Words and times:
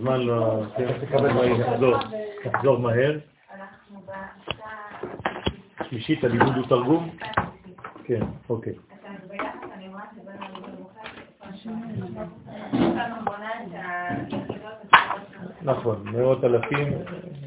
זמן 0.00 0.20
לא... 0.20 0.62
תחזור, 1.62 1.94
תחזור 2.44 2.78
מהר. 2.78 3.18
שלישית, 5.88 6.24
הלימוד 6.24 6.56
הוא 6.56 6.66
תרגום? 6.68 7.10
כן, 8.04 8.20
אוקיי. 8.48 8.72
נכון, 15.62 15.96
מאות 16.04 16.44
אלפים, 16.44 16.92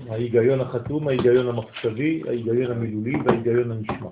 ההיגיון 0.09 0.61
החתום, 0.61 1.07
ההיגיון 1.07 1.47
המחשבי, 1.47 2.21
ההיגיון 2.27 2.71
המילולי 2.71 3.13
וההיגיון 3.25 3.71
הנשמע. 3.71 4.09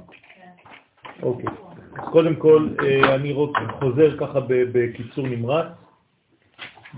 אוקיי, 1.23 1.49
אז 1.97 2.09
קודם 2.11 2.35
כל 2.35 2.69
אה, 2.83 3.15
אני 3.15 3.35
חוזר 3.79 4.17
ככה 4.17 4.39
בקיצור 4.47 5.27
נמרץ. 5.27 5.80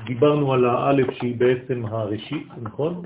דיברנו 0.06 0.54
על 0.54 0.66
האלף 0.66 1.12
שהיא 1.12 1.40
בעצם 1.40 1.86
הראשית, 1.86 2.48
נכון? 2.62 3.02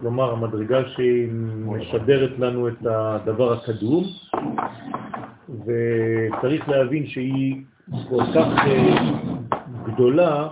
כלומר, 0.00 0.32
המדרגה 0.32 0.88
שהיא 0.88 1.28
משדרת 1.66 2.38
לנו 2.38 2.68
את 2.68 2.86
הדבר 2.86 3.52
הקדום, 3.52 4.04
וצריך 5.48 6.68
להבין 6.68 7.06
שהיא 7.06 7.62
כל 8.08 8.22
כך 8.34 8.46
אה, 8.58 8.94
גדולה, 9.84 10.48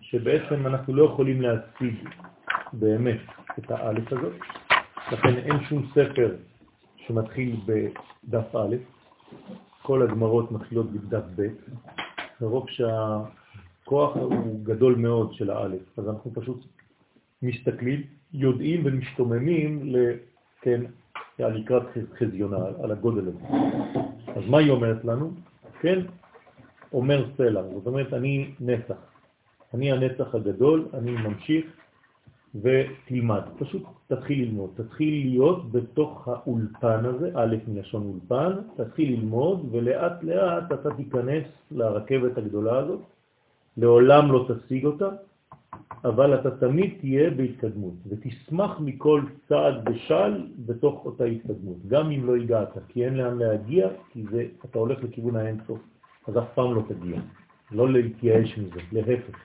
שבעצם 0.00 0.66
אנחנו 0.66 0.94
לא 0.94 1.04
יכולים 1.04 1.42
להשיג 1.42 1.94
באמת 2.72 3.20
את 3.58 3.70
האלף 3.70 4.12
הזאת. 4.12 4.32
לכן 5.12 5.36
אין 5.36 5.64
שום 5.68 5.86
ספר 5.90 6.34
שמתחיל 7.06 7.56
בדף 7.66 8.56
א', 8.56 8.76
כל 9.82 10.02
הגמרות 10.02 10.52
מתחילות 10.52 10.92
בדף 10.92 11.24
ב', 11.36 11.46
מרוב 12.40 12.66
שהכוח 13.90 14.16
הוא 14.16 14.64
גדול 14.64 14.94
מאוד 14.94 15.32
של 15.32 15.50
האלף, 15.50 15.98
אז 15.98 16.08
אנחנו 16.08 16.30
פשוט 16.34 16.64
מסתכלים, 17.42 18.02
יודעים 18.32 18.80
ומשתוממים 18.84 19.92
כן, 20.62 20.80
על 21.38 21.58
לקראת 21.58 21.82
חזיונה, 22.18 22.56
על 22.82 22.90
הגודל 22.90 23.28
הזה. 23.28 23.38
אז 24.36 24.42
מה 24.46 24.58
היא 24.58 24.70
אומרת 24.70 25.04
לנו? 25.04 25.30
כן, 25.80 25.98
אומר 26.92 27.26
סלע, 27.36 27.62
זאת 27.62 27.86
אומרת 27.86 28.12
אני 28.12 28.50
נצח, 28.60 28.96
אני 29.74 29.92
הנצח 29.92 30.34
הגדול, 30.34 30.88
אני 30.94 31.10
ממשיך 31.10 31.64
ותלמד, 32.54 33.42
פשוט 33.58 33.82
תתחיל 34.06 34.44
ללמוד, 34.44 34.70
תתחיל 34.76 35.26
להיות 35.28 35.72
בתוך 35.72 36.28
האולפן 36.28 37.04
הזה, 37.04 37.30
א' 37.34 37.56
מלשון 37.68 38.02
אולפן, 38.06 38.52
תתחיל 38.76 39.12
ללמוד 39.12 39.68
ולאט 39.70 40.22
לאט 40.22 40.72
אתה 40.72 40.94
תיכנס 40.94 41.44
לרכבת 41.70 42.38
הגדולה 42.38 42.78
הזאת, 42.78 43.00
לעולם 43.80 44.32
לא 44.32 44.48
תשיג 44.48 44.86
אותה, 44.86 45.08
אבל 46.04 46.40
אתה 46.40 46.50
תמיד 46.50 46.94
תהיה 47.00 47.30
בהתקדמות, 47.30 47.94
ותשמח 48.08 48.80
מכל 48.80 49.22
צעד 49.48 49.88
ושל 49.88 50.46
בתוך 50.66 51.04
אותה 51.04 51.24
התקדמות, 51.24 51.76
גם 51.88 52.10
אם 52.10 52.26
לא 52.26 52.36
הגעת, 52.36 52.78
כי 52.88 53.04
אין 53.04 53.14
לאן 53.14 53.38
להגיע, 53.38 53.88
כי 54.10 54.24
זה, 54.30 54.46
אתה 54.64 54.78
הולך 54.78 55.02
לכיוון 55.02 55.36
האינסוף, 55.36 55.78
אז 56.28 56.38
אף 56.38 56.54
פעם 56.54 56.74
לא 56.74 56.82
תגיע, 56.88 57.20
לא 57.72 57.90
להתייאש 57.90 58.58
מזה, 58.58 58.80
להפך. 58.92 59.36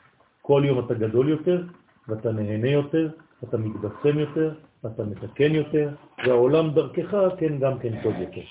כל 0.41 0.61
יום 0.65 0.85
אתה 0.85 0.93
גדול 0.93 1.29
יותר, 1.29 1.63
ואתה 2.07 2.31
נהנה 2.31 2.69
יותר, 2.69 3.09
אתה 3.43 3.57
מתבשם 3.57 4.19
יותר, 4.19 4.53
אתה 4.85 5.03
מתקן 5.03 5.51
יותר, 5.55 5.89
והעולם 6.25 6.69
דרכך 6.69 7.15
כן 7.37 7.59
גם 7.59 7.79
כן 7.79 8.01
טוב 8.03 8.13
יותר. 8.19 8.41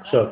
עכשיו, 0.00 0.26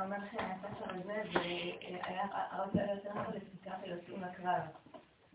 אומר 0.00 0.18
שהספר 0.30 0.84
הזה, 0.90 1.22
והיה 1.32 2.26
הרבה 2.50 2.82
יותר 2.82 3.10
נכון 3.14 3.34
לספיקת 3.34 3.72
היוצאים 3.82 4.22
לקרב, 4.22 4.62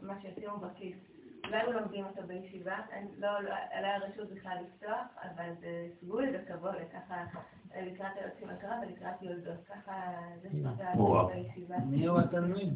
מה 0.01 0.21
שיוצאים 0.21 0.49
בכיס. 0.61 0.97
אולי 1.45 1.65
לא 1.65 1.73
לומדים 1.73 2.05
אותו 2.05 2.21
בישיבה, 2.27 2.77
לא, 3.17 3.41
לא 3.41 3.53
היה 3.71 3.97
רשות 3.97 4.29
בכלל 4.29 4.57
לפתוח, 4.63 5.07
אבל 5.21 5.53
זה 5.59 5.87
סגול 6.01 6.25
וכבוד, 6.33 6.75
ככה 6.93 7.23
לקראת 7.75 8.11
היוצאים 8.15 8.49
לקרב 8.49 8.77
ולקראת 8.81 9.21
יולדות, 9.21 9.65
ככה 9.65 10.13
זה 10.41 10.49
שפגע 10.49 10.93
בישיבה. 11.33 11.77
מי 11.77 12.05
הוא 12.05 12.19
התלמיד? 12.19 12.73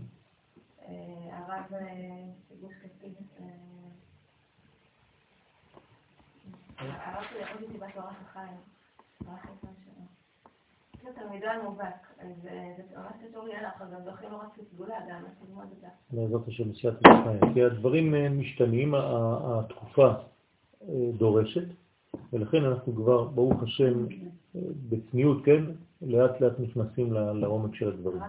הרב 1.31 1.71
גוש 2.61 2.73
קטיף. 2.73 3.17
הרב 6.77 7.23
של 7.29 7.37
יחוד 7.37 7.61
ישיבת 7.61 7.93
תורת 7.93 8.15
החיים. 8.21 8.70
בעזרת 16.11 16.47
השם, 16.47 16.71
בסייעת 16.71 16.95
מצרים. 17.01 17.53
כי 17.53 17.63
הדברים 17.63 18.15
אה, 18.15 18.29
משתנים, 18.29 18.93
התקופה 18.95 20.07
אה, 20.07 21.11
דורשת, 21.17 21.65
ולכן 22.33 22.65
אנחנו 22.65 22.95
כבר, 22.95 23.23
ברוך 23.23 23.63
השם, 23.63 24.05
אה, 24.55 24.61
בצניעות, 24.89 25.45
כן, 25.45 25.63
לאט 26.01 26.41
לאט 26.41 26.59
נכנסים 26.59 27.13
לעומק 27.13 27.75
של 27.75 27.87
הדברים. 27.87 28.21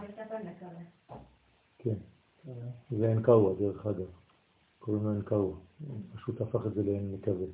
כן, 1.79 1.95
זה 2.91 3.09
אין 3.09 3.23
קאווה, 3.23 3.55
דרך 3.55 3.87
אגב. 3.87 4.07
קוראים 4.79 5.05
לו 5.05 5.13
אין 5.13 5.23
קאווה. 5.23 5.55
פשוט 6.15 6.41
הפך 6.41 6.67
את 6.67 6.75
זה 6.75 6.83
לאין 6.83 7.13
מקווה. 7.15 7.47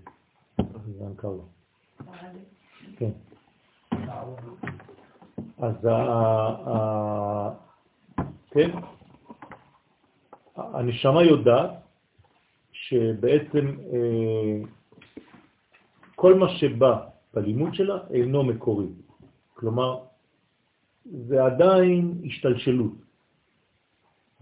זה 0.97 1.04
אין 1.04 1.15
קאווה. 1.16 1.44
כן. 2.97 3.10
אז. 5.59 5.75
כן, 8.51 8.71
הנשמה 10.57 11.23
יודעת 11.23 11.71
שבעצם 12.73 13.67
אה, 13.93 14.59
כל 16.15 16.35
מה 16.35 16.49
שבא 16.49 16.95
בלימוד 17.35 17.75
שלה 17.75 17.99
אינו 18.11 18.43
מקורי. 18.45 18.87
כלומר, 19.55 19.99
זה 21.05 21.45
עדיין 21.45 22.15
השתלשלות. 22.25 22.93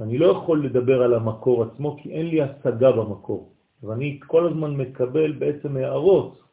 אני 0.00 0.18
לא 0.18 0.26
יכול 0.26 0.64
לדבר 0.64 1.02
על 1.02 1.14
המקור 1.14 1.62
עצמו 1.62 1.96
כי 2.02 2.12
אין 2.12 2.26
לי 2.26 2.42
השגה 2.42 2.92
במקור. 2.92 3.52
ואני 3.82 4.20
כל 4.26 4.48
הזמן 4.48 4.76
מקבל 4.76 5.32
בעצם 5.32 5.76
הערות 5.76 6.45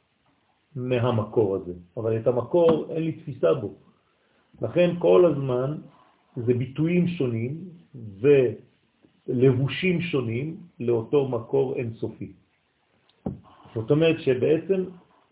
מהמקור 0.75 1.56
הזה, 1.56 1.73
אבל 1.97 2.17
את 2.17 2.28
המקור 2.28 2.88
אין 2.89 3.03
לי 3.03 3.11
תפיסה 3.11 3.53
בו. 3.53 3.73
לכן 4.61 4.95
כל 5.00 5.25
הזמן 5.25 5.78
זה 6.35 6.53
ביטויים 6.53 7.07
שונים 7.07 7.57
ולבושים 9.28 10.01
שונים 10.01 10.57
לאותו 10.79 11.28
מקור 11.28 11.75
אינסופי. 11.75 12.31
זאת 13.75 13.91
אומרת 13.91 14.19
שבעצם 14.19 14.83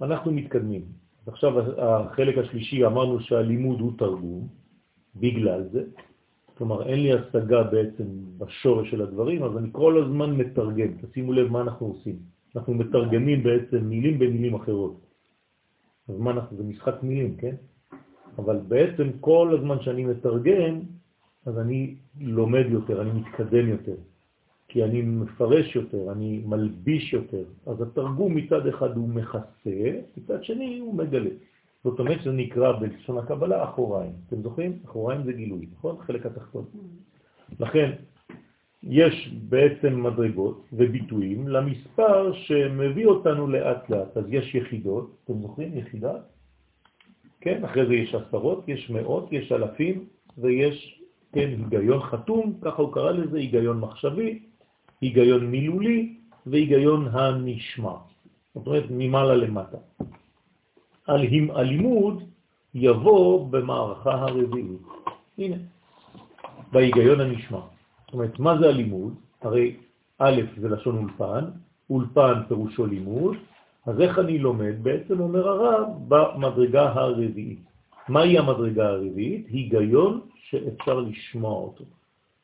אנחנו 0.02 0.32
מתקדמים. 0.32 0.82
עכשיו 1.28 1.82
החלק 1.82 2.38
השלישי 2.38 2.86
אמרנו 2.86 3.20
שהלימוד 3.20 3.80
הוא 3.80 3.92
תרגום, 3.98 4.48
בגלל 5.16 5.64
זה, 5.72 5.84
כלומר 6.58 6.88
אין 6.88 7.00
לי 7.00 7.14
השגה 7.14 7.64
בעצם 7.64 8.04
בשורש 8.38 8.92
של 8.92 9.02
הדברים, 9.02 9.44
אז 9.44 9.58
אני 9.58 9.70
כל 9.72 10.04
הזמן 10.04 10.36
מתרגם, 10.38 10.88
תשימו 11.02 11.34
לב 11.34 11.52
מה 11.52 11.62
אנחנו 11.62 11.88
עושים. 11.88 12.16
אנחנו 12.56 12.74
מתרגמים 12.74 13.44
בעצם 13.44 13.86
מילים 13.86 14.20
במילים 14.20 14.54
אחרות. 14.56 15.11
אז 16.12 16.20
מה 16.20 16.32
אנחנו, 16.32 16.58
זה 16.58 16.64
משחק 16.64 17.04
מילים, 17.04 17.36
כן? 17.36 17.56
אבל 18.38 18.58
בעצם 18.68 19.10
כל 19.20 19.56
הזמן 19.60 19.82
שאני 19.82 20.06
מתרגם, 20.06 20.80
אז 21.46 21.60
אני 21.60 21.96
לומד 22.20 22.66
יותר, 22.70 23.02
אני 23.02 23.12
מתקדם 23.12 23.70
יותר, 23.70 23.96
כי 24.68 24.84
אני 24.84 25.02
מפרש 25.02 25.76
יותר, 25.76 26.12
אני 26.12 26.42
מלביש 26.46 27.14
יותר. 27.14 27.44
אז 27.66 27.82
התרגום 27.82 28.36
מצד 28.36 28.68
אחד 28.68 28.98
הוא 28.98 29.10
מכסה, 29.10 30.00
מצד 30.18 30.44
שני 30.44 30.80
הוא 30.80 30.96
מגלה. 30.96 31.30
זאת 31.84 32.00
אומרת 32.00 32.22
שזה 32.22 32.32
נקרא 32.32 32.80
בלשון 32.80 33.18
הקבלה 33.18 33.64
אחוריים. 33.64 34.12
אתם 34.28 34.42
זוכרים? 34.42 34.80
אחוריים 34.86 35.24
זה 35.24 35.34
גילוי, 35.34 35.66
נכון? 35.78 35.96
חלק 36.00 36.26
התחתון. 36.26 36.66
לכן, 37.60 37.92
יש 38.84 39.34
בעצם 39.50 40.04
מדרגות 40.04 40.68
וביטויים 40.74 41.48
למספר 41.48 42.34
שמביא 42.34 43.06
אותנו 43.06 43.48
לאט 43.48 43.90
לאט. 43.90 44.18
אז 44.18 44.26
יש 44.30 44.56
יחידות, 44.56 45.16
אתם 45.26 45.42
זוכרים? 45.42 45.78
יחידה 45.78 46.14
כן, 47.42 47.66
אחרי 47.66 47.86
זה 47.86 47.94
יש 47.94 48.16
עשרות, 48.16 48.64
יש 48.68 48.90
מאות, 48.90 49.34
יש 49.34 49.52
אלפים, 49.52 50.06
ויש, 50.38 51.02
כן, 51.34 51.50
היגיון 51.58 52.02
חתום, 52.02 52.54
ככה 52.62 52.82
הוא 52.82 52.94
קרא 52.94 53.12
לזה, 53.12 53.38
היגיון 53.38 53.80
מחשבי, 53.80 54.40
היגיון 55.02 55.46
מילולי 55.46 56.16
והיגיון 56.46 57.08
הנשמע. 57.12 57.96
זאת 58.56 58.68
אומרת, 58.68 58.84
ממעלה 58.90 59.36
למטה. 59.36 59.78
על 61.08 61.22
הלימוד 61.54 62.24
יבוא 62.74 63.50
במערכה 63.52 64.12
הרביעית. 64.12 64.82
הנה, 65.38 65.56
בהיגיון 66.72 67.20
הנשמע. 67.22 67.62
זאת 68.12 68.14
אומרת, 68.14 68.40
מה 68.40 68.58
זה 68.58 68.70
הלימוד? 68.70 69.16
הרי 69.42 69.76
א' 70.20 70.42
זה 70.58 70.70
לשון 70.70 70.98
אולפן, 70.98 71.46
אולפן 71.90 72.34
פירושו 72.48 72.86
לימוד, 72.86 73.36
אז 73.86 74.02
איך 74.02 74.20
אני 74.20 74.40
לומד? 74.40 74.84
בעצם 74.84 75.20
אומר 75.20 75.48
הרב 75.48 75.88
במדרגה 76.08 76.90
הרביעית. 76.90 77.60
מהי 78.10 78.38
המדרגה 78.38 78.90
הרביעית? 78.90 79.48
היגיון 79.50 80.20
שאפשר 80.36 81.00
לשמוע 81.00 81.56
אותו. 81.56 81.84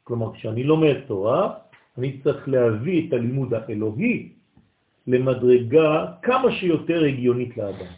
כלומר, 0.03 0.33
כשאני 0.33 0.63
לומד 0.63 0.95
תורה, 1.07 1.53
אני 1.97 2.19
צריך 2.23 2.49
להביא 2.49 3.07
את 3.07 3.13
הלימוד 3.13 3.53
האלוהי 3.53 4.29
למדרגה 5.07 6.05
כמה 6.21 6.51
שיותר 6.51 7.03
הגיונית 7.03 7.57
לאדם, 7.57 7.93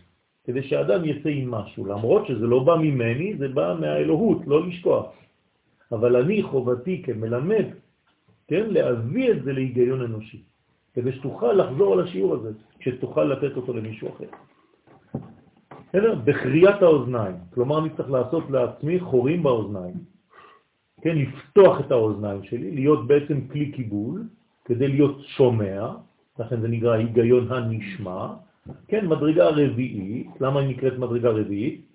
כדי 0.45 0.63
שהאדם 0.63 1.05
יצא 1.05 1.29
עם 1.29 1.51
משהו, 1.51 1.85
למרות 1.85 2.27
שזה 2.27 2.47
לא 2.47 2.63
בא 2.63 2.75
ממני, 2.75 3.37
זה 3.37 3.47
בא 3.47 3.77
מהאלוהות, 3.79 4.37
לא 4.47 4.67
לשכוח. 4.67 5.05
אבל 5.91 6.15
אני, 6.15 6.43
חובתי 6.43 7.01
כמלמד, 7.05 7.65
כן, 8.47 8.65
להביא 8.69 9.31
את 9.31 9.43
זה 9.43 9.53
להיגיון 9.53 10.01
אנושי, 10.01 10.43
כדי 10.93 11.11
שתוכל 11.11 11.53
לחזור 11.53 11.93
על 11.93 11.99
השיעור 11.99 12.33
הזה, 12.33 12.51
שתוכל 12.79 13.23
לתת 13.23 13.57
אותו 13.57 13.73
למישהו 13.73 14.09
אחר. 14.09 14.29
בסדר? 15.89 16.15
בקריאת 16.15 16.81
האוזניים, 16.81 17.35
כלומר 17.53 17.79
אני 17.79 17.89
צריך 17.97 18.09
לעשות 18.09 18.49
לעצמי 18.49 18.99
חורים 18.99 19.43
באוזניים, 19.43 19.95
כן, 21.01 21.17
לפתוח 21.17 21.79
את 21.79 21.91
האוזניים 21.91 22.43
שלי, 22.43 22.71
להיות 22.71 23.07
בעצם 23.07 23.47
כלי 23.47 23.71
קיבול, 23.71 24.23
כדי 24.65 24.87
להיות 24.87 25.21
שומע, 25.21 25.91
לכן 26.39 26.61
זה 26.61 26.67
נקרא 26.67 26.93
היגיון 26.93 27.51
הנשמע, 27.51 28.27
כן, 28.87 29.07
מדרגה 29.07 29.49
רביעית, 29.49 30.27
למה 30.41 30.59
היא 30.59 30.69
נקראת 30.69 30.97
מדרגה 30.97 31.29
רביעית? 31.29 31.88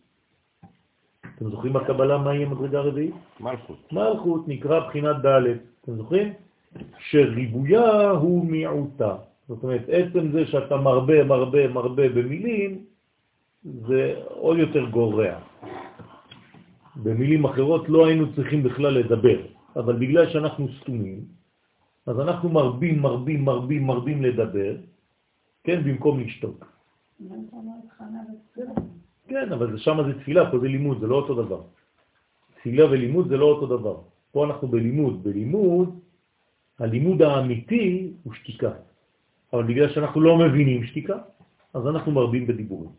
אתם 1.36 1.50
זוכרים 1.50 1.72
בקבלה 1.72 2.19
מה 2.19 2.34
יהיה 2.34 2.48
מדרגה 2.48 2.81
רביעית? 2.81 3.14
מלכות. 3.40 3.92
מלכות 3.92 4.48
נקרא 4.48 4.88
בחינת 4.88 5.16
ד', 5.16 5.42
אתם 5.81 5.96
זוכרים? 5.96 6.32
שריבויה 6.98 8.10
הוא 8.10 8.46
מיעוטה. 8.46 9.16
זאת 9.48 9.62
אומרת, 9.62 9.82
עצם 9.88 10.32
זה 10.32 10.46
שאתה 10.46 10.76
מרבה, 10.76 11.25
מרבה, 11.25 11.69
מרבה 11.69 12.08
במילים, 12.08 12.84
זה 13.64 14.14
עוד 14.28 14.56
יותר 14.58 14.84
גורע. 14.90 15.38
במילים 16.96 17.44
אחרות 17.44 17.88
לא 17.88 18.06
היינו 18.06 18.34
צריכים 18.34 18.62
בכלל 18.62 18.94
לדבר, 18.94 19.40
אבל 19.76 19.96
בגלל 19.96 20.30
שאנחנו 20.30 20.69
סתומים, 20.80 21.20
אז 22.06 22.20
אנחנו 22.20 22.48
מרבים, 22.48 23.02
מרבים, 23.02 23.44
מרבים, 23.44 23.87
מרבים 23.87 24.22
לדבר, 24.22 24.76
כן, 25.64 25.84
במקום 25.84 26.20
לשתוק. 26.20 26.66
כן, 29.29 29.53
אבל 29.53 29.79
שם 29.79 29.97
זה 30.06 30.21
תפילה, 30.21 30.50
פה 30.50 30.59
זה 30.59 30.69
לימוד, 30.69 31.00
זה 31.00 31.06
לא 31.06 31.15
אותו 31.15 31.35
דבר. 31.35 31.61
תפילה 32.55 32.85
ולימוד 32.91 33.29
זה 33.29 33.37
לא 33.37 33.47
אותו 33.47 33.67
דבר. 33.67 33.97
פה 34.32 34.44
אנחנו 34.44 34.69
בלימוד. 34.69 35.25
בלימוד, 35.25 36.00
הלימוד 36.79 37.23
האמיתי 37.23 38.12
הוא 38.23 38.32
שתיקה. 38.32 38.71
אבל 39.53 39.62
בגלל 39.62 39.88
שאנחנו 39.88 40.21
לא 40.21 40.38
מבינים 40.38 40.85
שתיקה, 40.85 41.19
אז 41.75 41.87
אנחנו 41.87 42.12
מרבים 42.12 42.47
בדיבורים. 42.47 42.91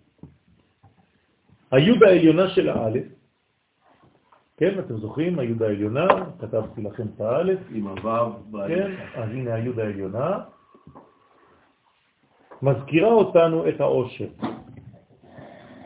היוד 1.71 2.03
העליונה 2.03 2.49
של 2.49 2.69
האלף, 2.69 3.05
כן, 4.57 4.79
אתם 4.79 4.97
זוכרים, 4.97 5.39
היוד 5.39 5.63
העליונה, 5.63 6.07
כתבתי 6.39 6.81
לכם 6.81 7.07
את 7.15 7.21
האלף. 7.21 7.59
עם 7.71 7.87
הוו. 7.87 8.33
כן, 8.67 8.91
אז 9.15 9.29
הנה 9.29 9.53
היוד 9.53 9.79
העליונה. 9.79 10.39
מזכירה 12.61 13.11
אותנו 13.13 13.69
את 13.69 13.81
העושר. 13.81 14.27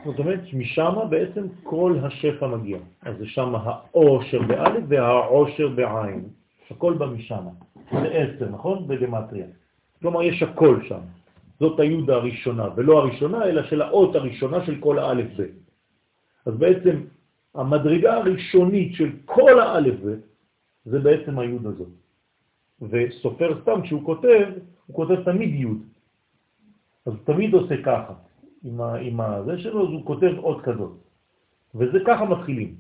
זאת 0.06 0.19
אומרת, 0.19 0.40
משם 0.54 0.96
בעצם 1.10 1.48
כל 1.63 1.96
השפע 2.04 2.48
מגיע. 2.48 2.78
אז 3.01 3.18
זה 3.18 3.28
שם 3.28 3.56
העושר 3.56 4.42
באלף 4.42 4.84
והעושר 4.88 5.68
בעין. 5.68 6.30
הכל 6.72 6.94
בא 6.94 7.06
משם. 7.06 7.46
זה 7.92 8.07
עשר, 8.07 8.50
נכון? 8.50 8.88
בגמטריה. 8.88 9.46
כלומר, 10.01 10.24
יש 10.24 10.44
הכל 10.44 10.80
שם. 10.88 11.00
זאת 11.60 11.80
היוד 11.80 12.10
הראשונה, 12.10 12.68
ולא 12.75 13.00
הראשונה, 13.00 13.44
אלא 13.44 13.63
של 13.63 13.81
האות 13.81 14.16
הראשונה 14.16 14.66
של 14.66 14.80
כל 14.80 15.00
האלף 15.00 15.28
ב'. 15.40 15.44
אז 16.45 16.54
בעצם 16.57 17.04
המדרגה 17.56 18.13
הראשונית 18.13 18.95
של 18.95 19.10
כל 19.25 19.60
האלף 19.60 19.95
ב' 20.06 20.16
זה 20.86 21.00
בעצם 21.00 21.40
היוד 21.40 21.66
הזאת. 21.66 21.88
וסופר 22.81 23.62
סתם, 23.62 23.81
כשהוא 23.81 24.06
כותב, 24.06 24.48
הוא 24.88 24.95
כותב 24.95 25.24
תמיד 25.24 25.56
יוד. 25.56 25.81
אז 27.06 27.13
תמיד 27.25 27.54
עושה 27.54 27.75
ככה. 27.84 28.13
עם, 28.64 28.82
ה, 28.82 28.96
עם 28.96 29.22
הזה 29.22 29.60
שלו, 29.60 29.88
אז 29.88 29.94
הוא 29.94 30.06
כותב 30.06 30.32
עוד 30.38 30.62
כזאת. 30.62 30.92
וזה 31.76 32.00
ככה 32.08 32.26
מתחילים. 32.26 32.76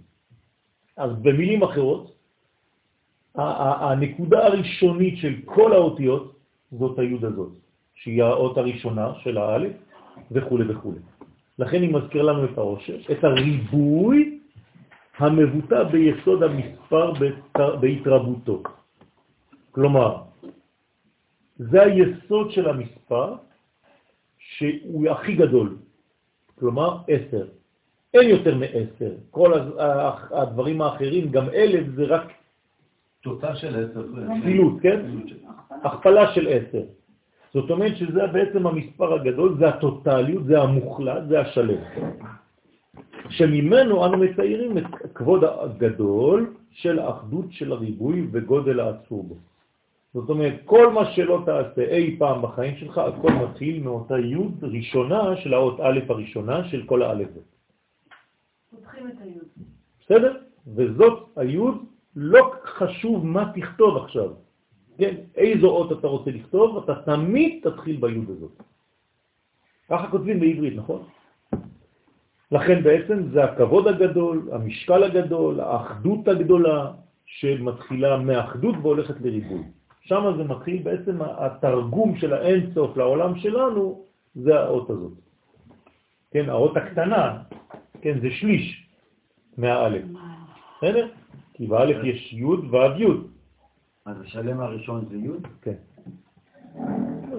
אז 0.97 1.11
במילים 1.21 1.63
אחרות, 1.63 2.11
הנקודה 3.35 4.45
הראשונית 4.45 5.17
של 5.17 5.35
כל 5.45 5.73
האותיות 5.73 6.35
זאת 6.71 6.99
היוד 6.99 7.25
הזאת, 7.25 7.51
שהיא 7.95 8.23
האות 8.23 8.57
הראשונה 8.57 9.13
של 9.23 9.37
האלף 9.37 9.73
וכו' 10.31 10.59
וכו'. 10.69 10.93
לכן 11.59 11.81
היא 11.81 11.93
מזכיר 11.93 12.21
לנו 12.21 12.45
את 12.45 12.57
העושר, 12.57 12.97
את 13.11 13.23
הריבוי 13.23 14.39
המבוטא 15.17 15.83
ביסוד 15.83 16.43
המספר 16.43 17.13
בהתרבותו. 17.81 18.63
כלומר, 19.71 20.15
זה 21.57 21.81
היסוד 21.81 22.51
של 22.51 22.69
המספר 22.69 23.35
שהוא 24.57 25.09
הכי 25.09 25.35
גדול, 25.35 25.77
כלומר 26.59 26.97
עשר. 27.07 27.45
אין 28.13 28.29
יותר 28.29 28.55
מעשר. 28.55 29.11
כל 29.31 29.53
הדברים 30.31 30.81
האחרים, 30.81 31.31
גם 31.31 31.49
אלף 31.49 31.85
זה 31.95 32.03
רק... 32.05 32.33
תוצאה 33.21 33.55
של 33.55 33.75
עשר. 33.75 34.03
כפילות, 34.39 34.73
כן? 34.81 34.99
הכפלה 35.83 36.33
של 36.33 36.47
עשר. 36.47 36.83
זאת 37.53 37.69
אומרת 37.69 37.97
שזה 37.97 38.27
בעצם 38.27 38.67
המספר 38.67 39.13
הגדול, 39.13 39.57
זה 39.59 39.67
הטוטליות, 39.69 40.43
זה 40.45 40.61
המוחלט, 40.61 41.23
זה 41.27 41.39
השלם. 41.39 41.81
שממנו 43.29 44.05
אנו 44.05 44.17
מציירים 44.17 44.77
את 44.77 44.85
כבוד 45.13 45.43
הגדול 45.43 46.53
של 46.71 46.99
האחדות 46.99 47.45
של 47.51 47.71
הריבוי 47.71 48.27
וגודל 48.31 48.79
העצור 48.79 49.23
בו. 49.23 49.35
זאת 50.13 50.29
אומרת, 50.29 50.53
כל 50.65 50.93
מה 50.93 51.11
שלא 51.11 51.43
תעשה 51.45 51.81
אי 51.81 52.15
פעם 52.19 52.41
בחיים 52.41 52.75
שלך, 52.77 52.97
הכל 52.97 53.31
מתחיל 53.31 53.83
מאותה 53.83 54.19
י' 54.19 54.35
ראשונה 54.61 55.35
של 55.35 55.53
האות 55.53 55.79
א' 55.79 55.99
הראשונה 56.09 56.69
של 56.69 56.85
כל 56.85 57.01
האלף. 57.01 57.29
פותחים 58.71 59.07
את 59.07 59.13
הי'. 59.21 59.39
בסדר? 59.99 60.37
וזאת 60.67 61.29
הי' 61.35 61.57
לא 62.15 62.53
חשוב 62.65 63.25
מה 63.25 63.51
תכתוב 63.55 63.97
עכשיו. 63.97 64.29
כן, 64.97 65.15
איזו 65.35 65.67
אות 65.67 65.99
אתה 65.99 66.07
רוצה 66.07 66.31
לכתוב, 66.31 66.77
אתה 66.77 66.95
תמיד 67.05 67.59
תתחיל 67.63 67.97
בי' 68.01 68.21
הזאת. 68.29 68.51
ככה 69.89 70.11
כותבים 70.11 70.39
בעברית, 70.39 70.75
נכון? 70.75 71.03
לכן 72.51 72.83
בעצם 72.83 73.29
זה 73.33 73.43
הכבוד 73.43 73.87
הגדול, 73.87 74.49
המשקל 74.51 75.03
הגדול, 75.03 75.59
האחדות 75.59 76.27
הגדולה 76.27 76.91
שמתחילה 77.25 78.17
מאחדות 78.17 78.75
והולכת 78.81 79.21
לריבוי. 79.21 79.63
שם 79.99 80.33
זה 80.37 80.43
מתחיל 80.43 80.83
בעצם 80.83 81.17
התרגום 81.21 82.17
של 82.17 82.33
האין 82.33 82.71
סוף 82.73 82.97
לעולם 82.97 83.35
שלנו, 83.39 84.03
זה 84.35 84.59
האות 84.59 84.89
הזאת. 84.89 85.13
כן, 86.31 86.49
האות 86.49 86.77
הקטנה, 86.77 87.43
כן, 88.01 88.19
זה 88.21 88.31
שליש 88.31 88.89
מהאלף. 89.57 90.05
בסדר? 90.77 91.07
כי 91.53 91.67
באלף 91.67 92.03
יש 92.03 92.33
י' 92.33 92.45
ועד 92.45 92.99
י'. 92.99 93.05
אז 94.05 94.21
השלם 94.21 94.59
הראשון 94.59 95.05
זה 95.09 95.17
י'? 95.17 95.29
כן. 95.61 95.79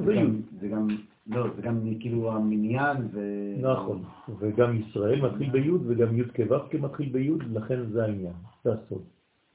זה 0.04 0.14
י'. 0.14 0.26
זה 0.60 0.68
גם, 0.68 0.88
לא, 1.26 1.46
זה 1.56 1.62
גם 1.62 1.80
כאילו 2.00 2.32
המניין 2.32 2.96
ו... 3.12 3.20
נכון, 3.60 4.02
וגם 4.38 4.76
ישראל 4.76 5.20
מתחיל 5.20 5.50
בי' 5.50 5.70
וגם 5.70 6.18
י' 6.18 6.24
כו' 6.24 6.56
כמתחיל 6.70 7.08
בי', 7.12 7.30
לכן 7.52 7.86
זה 7.86 8.04
העניין, 8.04 8.32
זה 8.64 8.72
הסוד. 8.72 9.02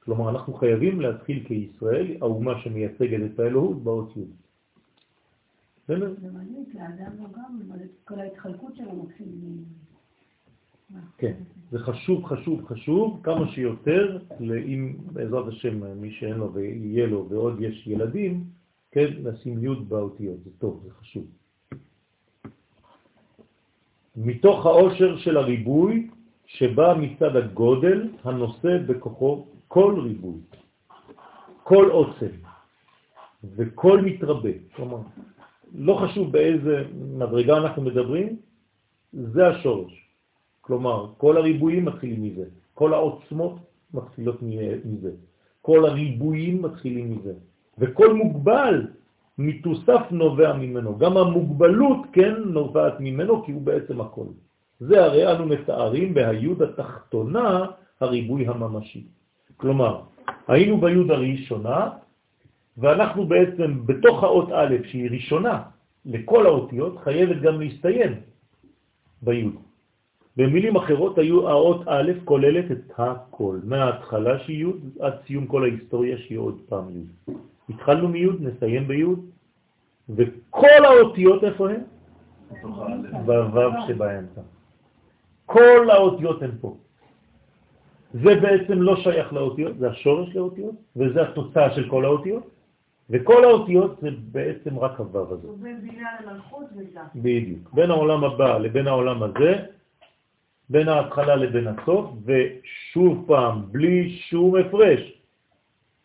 כלומר, 0.06 0.30
אנחנו 0.30 0.54
חייבים 0.54 1.00
להתחיל 1.00 1.44
כישראל, 1.46 2.16
האומה 2.20 2.60
שמייצגת 2.60 3.20
את 3.34 3.38
האלוהות 3.38 3.82
באות 3.82 4.16
י'. 4.16 4.20
בסדר? 5.84 6.14
זה 6.20 6.30
מעניין, 6.32 6.64
כי 6.72 6.78
האדם 6.78 7.12
לא 7.18 7.26
גם, 7.36 7.60
כל 8.04 8.20
ההתחלקות 8.20 8.76
שלו 8.76 9.02
מתחיל 9.02 9.28
כן, 11.18 11.32
זה 11.70 11.78
חשוב, 11.78 12.24
חשוב, 12.24 12.64
חשוב, 12.64 13.20
כמה 13.22 13.48
שיותר, 13.48 14.18
אם 14.40 14.96
בעזרת 15.12 15.48
השם 15.48 16.00
מי 16.00 16.10
שאין 16.10 16.34
לו 16.34 16.52
ויהיה 16.52 17.06
לו 17.06 17.26
ועוד 17.28 17.60
יש 17.60 17.86
ילדים, 17.86 18.44
כן, 18.90 19.06
לשים 19.22 19.64
י' 19.64 19.74
באותיות, 19.88 20.36
זה 20.44 20.50
טוב, 20.58 20.80
זה 20.84 20.90
חשוב. 20.90 21.24
מתוך 24.16 24.66
העושר 24.66 25.16
של 25.16 25.36
הריבוי 25.36 26.10
שבא 26.46 26.94
מצד 26.98 27.36
הגודל 27.36 28.08
הנושא 28.24 28.78
בכוחו 28.86 29.46
כל 29.68 30.00
ריבוי, 30.02 30.40
כל 31.62 31.88
עוצם 31.90 32.32
וכל 33.56 34.00
מתרבה. 34.00 34.50
כלומר, 34.76 34.98
לא 35.74 35.94
חשוב 35.94 36.32
באיזה 36.32 36.84
מדרגה 36.94 37.56
אנחנו 37.56 37.82
מדברים, 37.82 38.36
זה 39.12 39.46
השורש. 39.46 40.06
כלומר, 40.60 41.12
כל 41.18 41.36
הריבועים 41.36 41.84
מתחילים 41.84 42.22
מזה, 42.22 42.44
כל 42.74 42.94
העוצמות 42.94 43.54
מתחילות 43.94 44.42
מזה, 44.84 45.10
כל 45.62 45.86
הריבועים 45.86 46.62
מתחילים 46.62 47.10
מזה, 47.12 47.32
וכל 47.78 48.14
מוגבל 48.14 48.86
מתוסף 49.38 50.02
נובע 50.10 50.52
ממנו. 50.52 50.98
גם 50.98 51.16
המוגבלות 51.16 51.98
כן 52.12 52.34
נובעת 52.44 53.00
ממנו 53.00 53.44
כי 53.44 53.52
הוא 53.52 53.62
בעצם 53.62 54.00
הכל. 54.00 54.26
זה 54.80 55.04
הרי 55.04 55.32
אנו 55.32 55.46
מתארים 55.46 56.14
בהיוד 56.14 56.62
התחתונה 56.62 57.66
הריבוי 58.00 58.48
הממשי. 58.48 59.04
כלומר, 59.56 60.00
היינו 60.48 60.80
ביוד 60.80 61.10
הראשונה, 61.10 61.90
ואנחנו 62.78 63.26
בעצם 63.26 63.86
בתוך 63.86 64.22
האות 64.22 64.48
א', 64.52 64.74
שהיא 64.84 65.10
ראשונה 65.10 65.62
לכל 66.06 66.46
האותיות, 66.46 66.98
חייבת 66.98 67.40
גם 67.42 67.60
להסתיים 67.60 68.12
ביוד. 69.22 69.54
במילים 70.36 70.76
אחרות, 70.76 71.18
היו 71.18 71.48
האות 71.48 71.80
א' 71.88 72.12
כוללת 72.24 72.70
את 72.70 72.92
הכל, 72.98 73.58
מההתחלה 73.64 74.38
שהיא 74.38 74.66
י' 74.66 75.00
עד 75.00 75.14
סיום 75.26 75.46
כל 75.46 75.62
ההיסטוריה 75.64 76.18
שהיא 76.18 76.38
עוד 76.38 76.60
פעם 76.68 76.84
י'. 76.90 77.32
התחלנו 77.68 78.08
מי', 78.08 78.26
נסיים 78.40 78.88
בי', 78.88 79.04
וכל 80.08 80.84
האותיות 80.84 81.44
איפה 81.44 81.70
הן? 81.70 81.80
בו' 83.26 83.70
שבאמצע. 83.88 84.40
כל 85.46 85.90
האותיות 85.90 86.42
הן 86.42 86.50
פה. 86.60 86.76
זה 88.12 88.34
בעצם 88.40 88.82
לא 88.82 88.96
שייך 88.96 89.32
לאותיות, 89.32 89.78
זה 89.78 89.90
השורש 89.90 90.36
לאותיות, 90.36 90.74
וזה 90.96 91.22
התוצאה 91.22 91.74
של 91.74 91.88
כל 91.90 92.04
האותיות, 92.04 92.50
וכל 93.10 93.44
האותיות 93.44 94.00
זה 94.00 94.08
בעצם 94.32 94.78
רק 94.78 95.00
הוו 95.00 95.32
הזה. 95.32 95.48
בין 95.62 95.80
בינה 95.80 96.10
למלכות 96.26 96.64
וזה. 96.76 97.00
בדיוק. 97.14 97.70
בין 97.72 97.90
העולם 97.90 98.24
הבא 98.24 98.58
לבין 98.58 98.86
העולם 98.86 99.22
הזה, 99.22 99.52
בין 100.70 100.88
ההתחלה 100.88 101.36
לבין 101.36 101.66
הסוף, 101.66 102.10
ושוב 102.24 103.24
פעם, 103.26 103.62
בלי 103.70 104.10
שום 104.10 104.56
הפרש. 104.56 105.12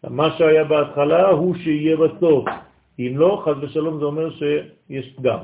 מה 0.09 0.37
שהיה 0.37 0.63
בהתחלה 0.63 1.29
הוא 1.29 1.55
שיהיה 1.55 1.97
בסוף. 1.97 2.45
אם 2.99 3.13
לא, 3.15 3.41
חז 3.45 3.57
ושלום 3.63 3.99
זה 3.99 4.05
אומר 4.05 4.29
שיש 4.29 5.15
פגם. 5.15 5.39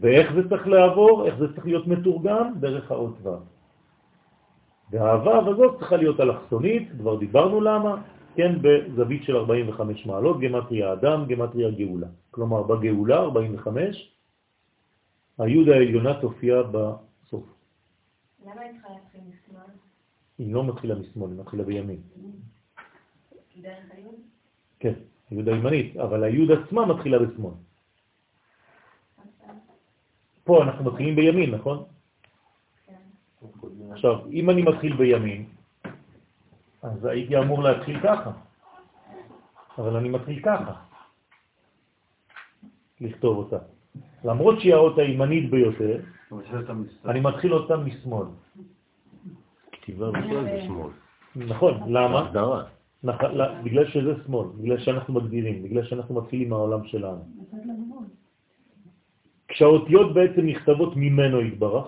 ואיך 0.00 0.32
זה 0.32 0.48
צריך 0.48 0.66
לעבור? 0.66 1.26
איך 1.26 1.34
זה 1.38 1.54
צריך 1.54 1.66
להיות 1.66 1.86
מתורגם? 1.86 2.52
דרך 2.60 2.90
האות 2.90 3.14
ו'. 3.22 3.28
והו' 4.90 5.50
הזאת 5.50 5.78
צריכה 5.78 5.96
להיות 5.96 6.20
אלכסונית, 6.20 6.88
כבר 6.98 7.18
דיברנו 7.18 7.60
למה, 7.60 8.02
כן, 8.34 8.52
בזווית 8.62 9.22
של 9.24 9.36
45 9.36 10.06
מעלות, 10.06 10.40
גמטריה 10.40 10.92
אדם, 10.92 11.26
גמטריה 11.26 11.70
גאולה. 11.70 12.06
כלומר, 12.30 12.62
בגאולה, 12.62 13.16
45, 13.16 14.12
היוד 15.38 15.68
העליונה 15.68 16.20
תופיע 16.20 16.62
בסוף. 16.62 17.44
למה 18.44 18.60
היא 18.60 18.72
צריכה 18.72 18.88
להתחיל 18.88 19.20
משמאל? 19.20 19.74
היא 20.38 20.54
לא 20.54 20.64
מתחילה 20.64 20.94
משמאל, 20.94 21.30
היא 21.30 21.40
מתחילה 21.40 21.64
בימין. 21.64 22.00
דרך 23.62 23.76
היוד? 23.90 24.14
כן, 24.80 24.92
היוד 25.30 25.48
הימנית, 25.48 25.96
אבל 25.96 26.24
היוד 26.24 26.50
עצמה 26.50 26.86
מתחילה 26.86 27.18
בשמאל. 27.18 27.52
פה 30.46 30.62
אנחנו 30.62 30.84
מתחילים 30.84 31.16
בימין, 31.16 31.50
נכון? 31.54 31.84
עכשיו, 33.92 34.18
אם 34.30 34.50
אני 34.50 34.62
מתחיל 34.62 34.96
בימין, 34.96 35.44
אז 36.82 37.04
הייתי 37.04 37.38
אמור 37.38 37.62
להתחיל 37.62 38.00
ככה, 38.00 38.30
אבל 39.78 39.96
אני 39.96 40.08
מתחיל 40.08 40.42
ככה, 40.42 40.72
לכתוב 43.00 43.36
אותה. 43.38 43.58
למרות 44.24 44.60
שהיא 44.60 44.74
האות 44.74 44.98
הימנית 44.98 45.50
ביותר, 45.50 46.00
אני 47.04 47.20
מתחיל 47.20 47.52
אותה 47.54 47.76
משמאל. 47.76 48.26
כתיבה 49.72 50.10
בכלל 50.10 50.44
זה 50.44 50.60
שמאל. 50.66 50.90
נכון, 51.36 51.74
למה? 51.92 52.26
הגדרה. 52.26 52.64
נכ- 53.04 53.32
לא, 53.32 53.44
בגלל 53.62 53.86
שזה 53.86 54.12
שמאל, 54.26 54.46
בגלל 54.58 54.78
שאנחנו 54.78 55.14
מגדירים, 55.14 55.62
בגלל 55.62 55.84
שאנחנו 55.84 56.14
מתחילים 56.14 56.48
מהעולם 56.50 56.84
שלנו. 56.86 57.24
כשהאותיות 59.56 60.14
בעצם 60.14 60.46
נכתבות 60.46 60.92
ממנו 60.96 61.40
יתברך, 61.40 61.86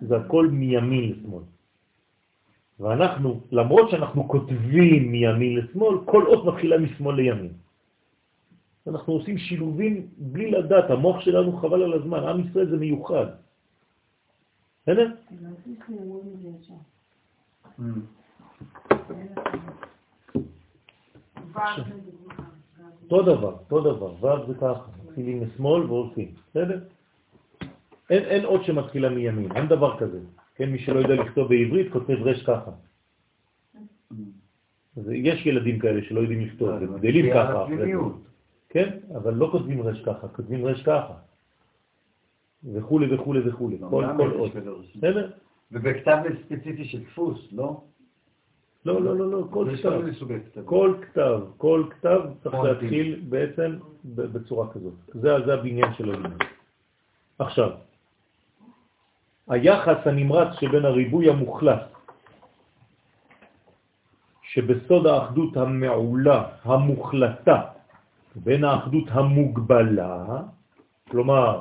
זה 0.00 0.16
הכל 0.16 0.48
מימין 0.48 1.04
לשמאל. 1.12 1.44
ואנחנו, 2.80 3.40
למרות 3.52 3.90
שאנחנו 3.90 4.28
כותבים 4.28 5.12
מימין 5.12 5.56
לשמאל, 5.56 5.96
כל 6.04 6.26
אות 6.26 6.44
מתחילה 6.44 6.78
משמאל 6.78 7.16
לימין. 7.16 7.52
אנחנו 8.86 9.12
עושים 9.12 9.38
שילובים 9.38 10.06
בלי 10.32 10.50
לדעת, 10.50 10.90
המוח 10.90 11.20
שלנו 11.20 11.60
חבל 11.60 11.82
על 11.82 11.92
הזמן, 11.92 12.24
עם 12.24 12.48
ישראל 12.48 12.70
זה 12.70 12.76
מיוחד. 12.76 13.26
בסדר? 14.82 15.12
אותו 23.04 23.22
דבר, 23.22 23.52
אותו 23.68 23.80
דבר, 23.80 24.10
ו' 24.24 24.46
זה 24.48 24.54
ככה, 24.54 24.97
מתחילים 25.18 25.42
משמאל 25.42 25.82
והולכים, 25.82 26.34
בסדר? 26.50 26.80
אין, 28.10 28.22
אין 28.24 28.44
אות 28.44 28.64
שמתחילה 28.64 29.08
מימין, 29.08 29.52
אין 29.56 29.68
דבר 29.68 29.98
כזה. 29.98 30.20
כן, 30.54 30.70
מי 30.70 30.78
שלא 30.78 30.98
יודע 30.98 31.14
לכתוב 31.14 31.48
בעברית 31.48 31.92
כותב 31.92 32.16
רש 32.22 32.42
ככה. 32.42 32.70
אז 34.96 35.10
יש 35.10 35.46
ילדים 35.46 35.78
כאלה 35.78 36.02
שלא 36.02 36.20
יודעים 36.20 36.40
לכתוב, 36.40 36.68
הם 36.68 36.98
גדלים 36.98 37.34
ככה. 37.34 37.66
כן, 38.68 38.98
אבל 39.16 39.34
לא 39.34 39.48
כותבים 39.52 39.82
רש 39.82 40.02
ככה, 40.02 40.28
כותבים 40.28 40.66
רש 40.66 40.82
ככה. 40.82 41.14
וכו' 42.74 43.00
וכו' 43.10 43.34
וכו', 43.46 43.70
כל, 43.90 44.04
כל 44.16 44.30
אות. 44.38 44.52
בסדר? 44.96 45.30
ובכתב 45.72 46.22
ספציפי 46.44 46.84
של 46.84 47.02
דפוס, 47.02 47.48
לא? 47.52 47.80
לא, 48.84 49.02
לא, 49.02 49.16
לא, 49.16 49.30
לא, 49.30 49.44
כל 49.50 49.68
כתב. 49.76 50.00
כל 50.64 50.94
כתב, 51.02 51.40
כל 51.56 51.84
כתב 51.90 52.20
צריך. 52.42 52.54
להתחיל 52.54 53.20
בעצם 53.28 53.76
בצורה 54.04 54.72
כזאת. 54.72 54.94
זה, 55.14 55.46
זה 55.46 55.54
הבניין 55.54 55.94
של 55.94 56.10
הלימוד. 56.10 56.42
עכשיו, 57.38 57.70
היחס 59.48 60.06
הנמרץ 60.06 60.48
שבין 60.60 60.84
הריבוי 60.84 61.30
המוחלט, 61.30 61.92
שבסוד 64.42 65.06
האחדות 65.06 65.56
המעולה, 65.56 66.44
המוחלטה, 66.62 67.62
בין 68.36 68.64
האחדות 68.64 69.04
המוגבלה, 69.08 70.24
כלומר, 71.10 71.60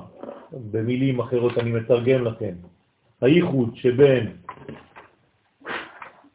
במילים 0.71 1.19
אחרות 1.19 1.57
אני 1.57 1.71
מתרגם 1.71 2.23
לכם, 2.25 2.53
הייחוד 3.21 3.75
שבין 3.75 4.35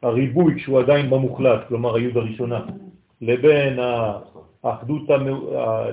הריבוי 0.03 0.55
כשהוא 0.55 0.81
עדיין 0.81 1.11
במוחלט, 1.11 1.69
כלומר 1.69 1.97
היוד 1.97 2.17
הראשונה, 2.17 2.61
לבין 3.21 3.79
האחדות, 4.65 5.03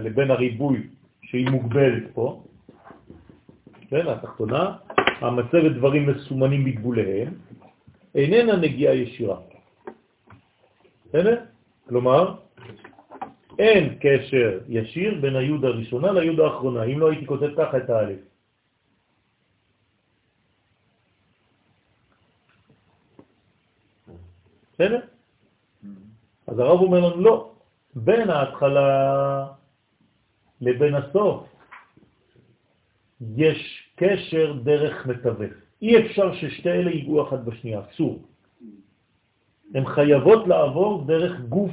לבין 0.03 0.31
הריבוי 0.31 0.87
שהיא 1.21 1.49
מוגבלת 1.49 2.03
פה, 2.13 2.43
כן, 3.89 4.07
התחתונה, 4.07 4.75
המצבת 5.21 5.71
דברים 5.71 6.09
מסומנים 6.09 6.65
בגבוליהם, 6.65 7.33
איננה 8.15 8.55
נגיעה 8.55 8.95
ישירה. 8.95 9.37
בסדר? 11.05 11.37
כלומר, 11.89 12.33
אין 13.59 13.95
קשר 13.99 14.59
ישיר 14.69 15.17
בין 15.21 15.35
היוד 15.35 15.65
הראשונה 15.65 16.11
ליוד 16.11 16.39
האחרונה, 16.39 16.83
אם 16.83 16.99
לא 16.99 17.09
הייתי 17.09 17.25
כותב 17.25 17.49
ככה 17.57 17.77
את 17.77 17.89
האלף. 17.89 18.28
בסדר? 24.79 24.99
אז 26.47 26.59
הרב 26.59 26.79
אומר 26.79 26.99
לנו, 26.99 27.21
לא, 27.21 27.51
בין 27.95 28.29
ההתחלה 28.29 29.47
לבין 30.61 30.95
הסוף 30.95 31.43
יש 33.35 33.91
קשר 33.95 34.53
דרך 34.63 35.07
מתווך. 35.07 35.53
אי 35.81 36.05
אפשר 36.05 36.35
ששתי 36.35 36.69
אלה 36.69 36.91
ייגעו 36.91 37.27
אחת 37.27 37.39
בשנייה, 37.39 37.81
אסור. 37.91 38.19
הן 39.75 39.85
חייבות 39.85 40.47
לעבור 40.47 41.03
דרך 41.05 41.39
גוף 41.49 41.71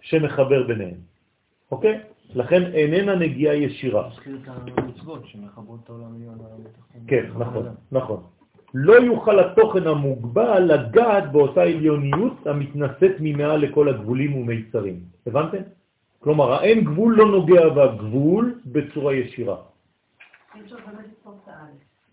שמחבר 0.00 0.66
ביניהם, 0.66 1.00
אוקיי? 1.70 2.00
לכן 2.34 2.62
איננה 2.74 3.14
נגיעה 3.14 3.54
ישירה. 3.54 4.08
מזכיר 4.08 4.38
את 4.42 4.48
המצוות 4.48 5.26
שמחברות 5.26 5.80
את 5.84 5.88
העולם 5.88 6.12
העליון. 6.12 6.38
כן, 7.06 7.30
נכון, 7.38 7.66
נכון. 7.92 8.37
לא 8.74 8.92
יוכל 8.92 9.40
התוכן 9.40 9.86
המוגבל 9.86 10.62
לגעת 10.62 11.32
באותה 11.32 11.62
עליוניות 11.62 12.46
המתנשאת 12.46 13.14
ממעל 13.20 13.60
לכל 13.60 13.88
הגבולים 13.88 14.36
ומיצרים. 14.36 15.00
הבנתם? 15.26 15.62
כלומר, 16.18 16.52
האין 16.52 16.84
גבול 16.84 17.16
לא 17.16 17.26
נוגע 17.26 17.68
בגבול 17.68 18.60
בצורה 18.66 19.14
ישירה. 19.14 19.56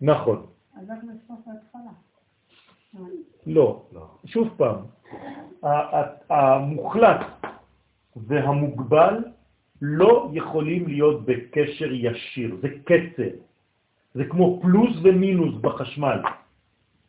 נכון. 0.00 0.46
לא. 3.46 3.82
שוב 4.24 4.48
פעם, 4.56 4.76
המוחלט 6.30 7.20
והמוגבל 8.16 9.24
לא 9.82 10.30
יכולים 10.32 10.88
להיות 10.88 11.26
בקשר 11.26 11.92
ישיר, 11.92 12.56
זה 12.62 12.68
קצר. 12.84 13.36
זה 14.14 14.24
כמו 14.24 14.60
פלוס 14.62 14.96
ומינוס 15.02 15.54
בחשמל. 15.60 16.18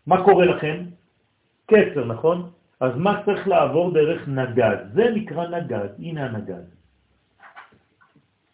מה 0.08 0.24
קורה 0.24 0.46
לכם? 0.46 0.84
קצר, 1.66 2.06
נכון? 2.06 2.50
אז 2.80 2.92
מה 2.96 3.22
צריך 3.26 3.48
לעבור 3.48 3.94
דרך 3.94 4.28
נגד? 4.28 4.78
זה 4.94 5.04
נקרא 5.16 5.48
נגד, 5.48 5.90
הנה 6.00 6.26
הנגד. 6.26 6.64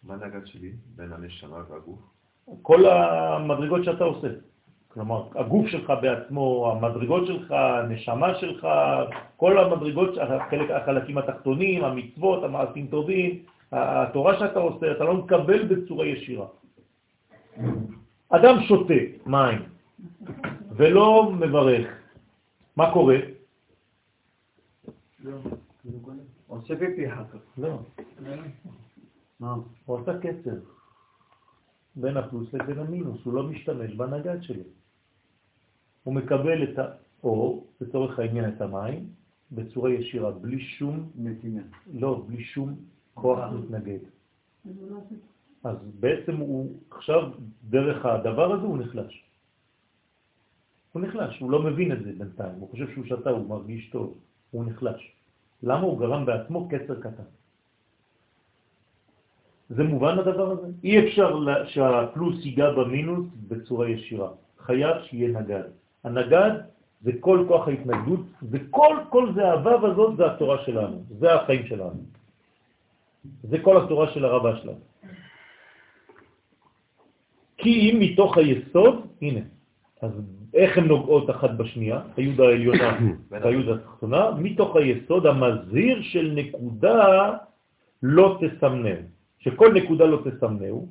מה 0.02 0.16
נגד 0.16 0.46
שלי 0.46 0.72
בין 0.96 1.12
הנשמה 1.12 1.58
והגוף? 1.70 1.98
כל 2.62 2.86
המדרגות 2.86 3.84
שאתה 3.84 4.04
עושה. 4.04 4.28
כלומר, 4.88 5.26
הגוף 5.34 5.66
שלך 5.66 5.92
בעצמו, 6.02 6.72
המדרגות 6.72 7.26
שלך, 7.26 7.50
הנשמה 7.50 8.34
שלך, 8.34 8.68
כל 9.36 9.58
המדרגות, 9.58 10.18
החלק, 10.18 10.70
החלקים 10.70 11.18
התחתונים, 11.18 11.84
המצוות, 11.84 12.44
המעשים 12.44 12.86
טובים, 12.86 13.42
התורה 13.72 14.38
שאתה 14.38 14.58
עושה, 14.58 14.92
אתה 14.92 15.04
לא 15.04 15.14
מקבל 15.14 15.62
בצורה 15.66 16.06
ישירה. 16.06 16.46
אדם 18.30 18.62
שותה 18.62 19.00
מים 19.26 19.73
ולא 20.76 21.32
מברך, 21.32 21.88
מה 22.76 22.92
קורה? 22.92 23.16
עושה 26.46 26.78
פיפי 26.78 27.12
אחר 27.12 27.24
כך. 27.24 27.58
לא. 27.58 27.78
הוא 29.84 29.98
עושה 29.98 30.18
קצר 30.18 30.58
בין 31.96 32.16
הפלוס 32.16 32.54
לבין 32.54 32.78
המינוס, 32.78 33.24
הוא 33.24 33.34
לא 33.34 33.42
משתמש 33.42 33.94
בנגד 33.94 34.42
שלו. 34.42 34.62
הוא 36.04 36.14
מקבל 36.14 36.64
את 36.64 36.78
האור, 36.78 37.66
לצורך 37.80 38.18
העניין 38.18 38.48
את 38.48 38.60
המים, 38.60 39.08
בצורה 39.52 39.90
ישירה, 39.90 40.30
בלי 40.30 40.60
שום 40.60 41.10
נתינה. 41.16 41.62
לא, 41.94 42.24
בלי 42.26 42.44
שום 42.44 42.74
כוח 43.14 43.52
מתנגד. 43.52 43.98
אז 45.64 45.76
בעצם 46.00 46.36
הוא 46.36 46.78
עכשיו, 46.90 47.30
דרך 47.70 48.06
הדבר 48.06 48.52
הזה 48.52 48.62
הוא 48.62 48.78
נחלש. 48.78 49.24
הוא 50.94 51.02
נחלש, 51.02 51.40
הוא 51.40 51.50
לא 51.50 51.62
מבין 51.62 51.92
את 51.92 51.98
זה 52.04 52.12
בינתיים, 52.18 52.54
הוא 52.58 52.70
חושב 52.70 52.92
שהוא 52.92 53.04
שתה, 53.04 53.30
הוא 53.30 53.48
מרגיש 53.48 53.90
טוב, 53.90 54.18
הוא 54.50 54.64
נחלש. 54.64 55.12
למה 55.62 55.80
הוא 55.80 55.98
גרם 55.98 56.26
בעצמו 56.26 56.68
קצר 56.68 57.00
קטן? 57.00 57.28
זה 59.68 59.82
מובן 59.82 60.18
הדבר 60.18 60.50
הזה? 60.50 60.68
אי 60.84 61.08
אפשר 61.08 61.38
שהפלוס 61.66 62.44
ייגע 62.44 62.70
במינוס 62.70 63.26
בצורה 63.48 63.88
ישירה. 63.88 64.30
חייב 64.58 64.96
שיהיה 65.02 65.40
נגד. 65.40 65.62
הנגד 66.04 66.50
זה 67.02 67.12
כל 67.20 67.44
כוח 67.48 67.68
ההתנגדות, 67.68 68.20
וכל 68.50 68.96
כל 69.10 69.34
זה 69.34 69.52
הוו 69.52 69.86
הזאת 69.86 70.16
זה 70.16 70.26
התורה 70.26 70.64
שלנו, 70.64 71.04
זה 71.18 71.34
החיים 71.34 71.66
שלנו. 71.66 72.02
זה 73.42 73.56
כל 73.62 73.84
התורה 73.84 74.12
של 74.14 74.24
הרבה 74.24 74.56
שלנו. 74.56 74.80
כי 77.56 77.90
אם 77.90 77.96
מתוך 78.00 78.38
היסוד, 78.38 78.94
הנה, 79.22 79.40
אז 80.02 80.10
איך 80.54 80.78
הן 80.78 80.84
נוגעות 80.84 81.30
אחת 81.30 81.50
בשנייה, 81.50 82.00
היוד 82.16 82.40
העליונה 82.40 82.98
והיוד 83.30 83.68
התחתונה, 83.68 84.30
מתוך 84.38 84.76
היסוד 84.76 85.26
המזהיר 85.26 86.02
של 86.02 86.32
נקודה 86.34 87.32
לא 88.02 88.38
תסמנהו, 88.40 89.02
שכל 89.38 89.72
נקודה 89.72 90.04
לא 90.04 90.18
תסמנהו, 90.24 90.88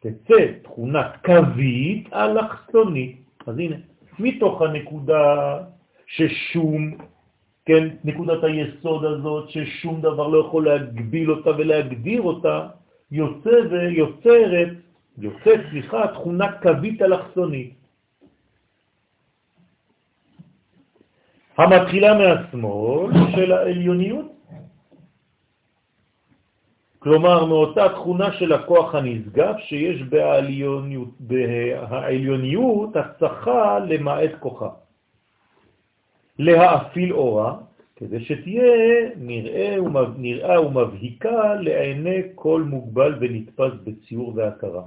תצא 0.00 0.46
תכונה 0.62 1.10
קווית 1.24 2.12
אלכסונית. 2.12 3.16
אז 3.46 3.58
הנה, 3.58 3.76
מתוך 4.18 4.62
הנקודה 4.62 5.58
ששום, 6.06 6.96
כן, 7.66 7.88
נקודת 8.04 8.44
היסוד 8.44 9.04
הזאת, 9.04 9.50
ששום 9.50 10.00
דבר 10.00 10.28
לא 10.28 10.38
יכול 10.38 10.64
להגביל 10.64 11.30
אותה 11.30 11.50
ולהגדיר 11.50 12.22
אותה, 12.22 12.68
יוצא 13.10 13.56
ויוצרת, 13.70 14.68
יוצאת, 15.18 15.60
סליחה, 15.70 16.06
תכונה 16.06 16.52
קווית 16.52 17.02
אלכסונית. 17.02 17.77
המתחילה 21.58 22.14
מהשמאל 22.14 23.10
של 23.34 23.52
העליוניות. 23.52 24.26
כלומר, 26.98 27.44
מאותה 27.44 27.88
תכונה 27.88 28.32
של 28.32 28.52
הכוח 28.52 28.94
הנשגב 28.94 29.54
שיש 29.58 30.02
בעליוניות, 30.02 31.08
בהעליוניות 31.20 32.96
הצחה 32.96 33.78
למעט 33.78 34.30
כוחה. 34.40 34.68
להאפיל 36.38 37.12
אורה, 37.12 37.56
כדי 37.96 38.24
שתהיה 38.24 39.10
נראה, 39.16 39.82
ומב... 39.82 40.08
נראה 40.18 40.66
ומבהיקה 40.66 41.54
לעיני 41.54 42.22
כל 42.34 42.62
מוגבל 42.62 43.14
ונתפס 43.20 43.72
בציור 43.84 44.32
והכרה. 44.36 44.82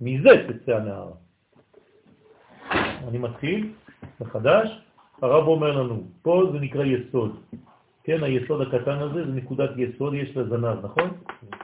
מזה 0.00 0.30
תצא 0.48 0.76
הנערה. 0.76 1.16
אני 3.08 3.18
מתחיל 3.18 3.72
מחדש. 4.20 4.82
הרב 5.22 5.46
אומר 5.46 5.82
לנו, 5.82 6.02
פה 6.22 6.42
זה 6.52 6.60
נקרא 6.60 6.84
יסוד. 6.84 7.36
כן, 8.04 8.22
היסוד 8.22 8.60
הקטן 8.60 8.98
הזה 8.98 9.24
זה 9.26 9.32
נקודת 9.32 9.70
יסוד, 9.76 10.14
יש 10.14 10.36
לה 10.36 10.44
זנב, 10.44 10.84
נכון? 10.84 11.10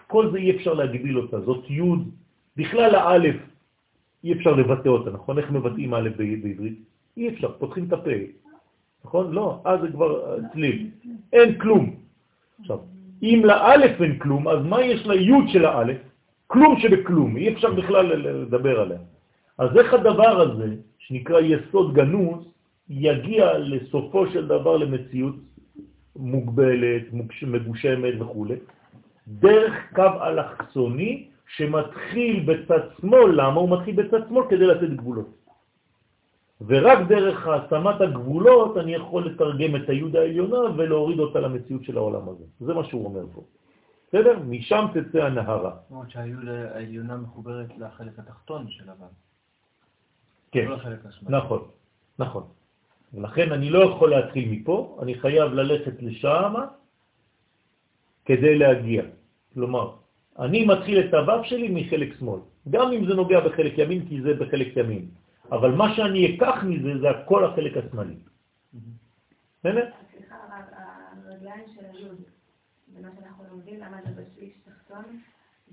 כל 0.07 0.31
זה 0.31 0.39
אי 0.39 0.57
אפשר 0.57 0.75
להגביל 0.75 1.19
אותה, 1.19 1.41
זאת 1.41 1.71
י', 1.71 1.83
בכלל 2.57 2.95
האלף, 2.95 3.37
אי 4.25 4.33
אפשר 4.33 4.53
לבטא 4.53 4.89
אותה, 4.89 5.11
נכון? 5.11 5.39
איך 5.39 5.51
מבטאים 5.51 5.95
א' 5.95 6.09
בעברית? 6.17 6.79
אי 7.17 7.29
אפשר, 7.29 7.53
פותחים 7.59 7.85
את 7.85 7.93
הפה, 7.93 8.11
נכון? 9.05 9.33
לא, 9.33 9.61
אז 9.65 9.81
זה 9.81 9.89
כבר 9.93 10.39
צליל, 10.53 10.87
אין 11.33 11.59
כלום. 11.59 11.97
עכשיו, 12.61 12.79
אם 13.23 13.43
לאלף 13.45 14.03
אין 14.03 14.19
כלום, 14.19 14.49
אז 14.49 14.65
מה 14.65 14.83
יש 14.83 15.07
לי' 15.07 15.53
של 15.53 15.65
האלף? 15.65 15.99
כלום 16.47 16.79
שבכלום, 16.79 17.37
אי 17.37 17.53
אפשר 17.53 17.75
בכלל 17.75 18.07
לדבר 18.17 18.81
עליה. 18.81 18.99
אז 19.59 19.77
איך 19.77 19.95
הדבר 19.95 20.41
הזה, 20.41 20.75
שנקרא 20.99 21.41
יסוד 21.41 21.95
גנוז, 21.95 22.45
יגיע 22.91 23.59
לסופו 23.59 24.27
של 24.31 24.49
דבר 24.49 24.77
למציאות 24.77 25.35
מוגבלת, 26.17 27.03
מגושמת 27.43 28.15
וכו', 28.21 28.47
דרך 29.29 29.75
קו 29.95 30.11
אלכסוני 30.23 31.29
שמתחיל 31.47 32.45
בצד 32.47 32.81
שמאל, 33.01 33.31
למה 33.41 33.61
הוא 33.61 33.71
מתחיל 33.79 33.95
בצד 33.97 34.29
שמאל? 34.29 34.45
כדי 34.51 34.67
לתת 34.67 34.91
גבולות. 34.97 35.39
ורק 36.67 36.99
דרך 37.09 37.47
העצמת 37.47 38.01
הגבולות 38.01 38.77
אני 38.77 38.95
יכול 38.95 39.27
לתרגם 39.27 39.77
את 39.77 39.89
היוד 39.89 40.17
העליונה 40.17 40.59
ולהוריד 40.77 41.19
אותה 41.19 41.41
למציאות 41.41 41.85
של 41.85 41.97
העולם 41.97 42.29
הזה. 42.29 42.45
זה 42.61 42.75
מה 42.75 42.85
שהוא 42.85 43.05
אומר 43.05 43.25
פה. 43.35 43.43
בסדר? 44.09 44.39
משם 44.49 44.87
תצא 44.95 45.25
הנהרה. 45.25 45.71
זאת 45.71 45.91
אומרת 45.91 46.11
שהיוד 46.11 46.49
העליונה 46.49 47.17
מחוברת 47.17 47.79
לחלק 47.79 48.19
התחתון 48.19 48.67
של 48.69 48.91
הבן. 48.91 49.13
כן, 50.53 50.67
לא 50.69 50.77
נכון, 51.29 51.61
נכון. 52.19 52.58
ולכן 53.15 53.53
אני 53.53 53.71
לא 53.71 53.79
יכול 53.85 54.11
להתחיל 54.11 54.49
מפה, 54.49 54.99
אני 55.03 55.15
חייב 55.15 55.53
ללכת 55.53 56.03
לשם 56.03 56.55
כדי 58.25 58.59
להגיע. 58.59 59.03
כלומר, 59.55 59.97
אני 60.39 60.65
מתחיל 60.65 61.01
את 61.01 61.15
הוו 61.15 61.45
שלי 61.45 61.69
מחלק 61.69 62.19
שמאל, 62.19 62.41
גם 62.71 62.93
אם 62.93 63.07
זה 63.07 63.15
נוגע 63.15 63.41
בחלק 63.41 63.79
ימין, 63.79 64.09
כי 64.09 64.23
זה 64.23 64.35
בחלק 64.35 64.77
ימין. 64.77 65.09
אבל 65.53 65.71
מה 65.73 65.95
שאני 65.97 66.37
אקח 66.37 66.65
מזה 66.65 66.99
זה 67.01 67.11
הכל 67.11 67.45
החלק 67.45 67.77
השמאלי. 67.77 68.17
באמת? 69.65 69.89
סליחה, 70.13 70.37
הרגליים 71.27 71.65
של 71.75 71.85
היוד, 71.85 72.21
זה 72.93 73.01
מה 73.03 73.09
שאנחנו 73.15 73.45
לומדים, 73.51 73.81
למה 73.81 73.97
זה 74.05 74.23
בשליש 74.23 74.53
תחתון, 74.65 75.05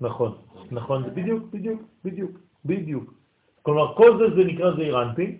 נכון, 0.00 0.38
נכון, 0.70 1.14
בדיוק, 1.14 1.42
בדיוק, 1.50 1.82
בדיוק, 2.04 2.38
בדיוק. 2.64 3.14
כלומר, 3.62 3.96
כל 3.96 4.18
זה 4.18 4.34
זה 4.36 4.44
נקרא 4.44 4.76
זעיר 4.76 5.02
אנפי, 5.02 5.38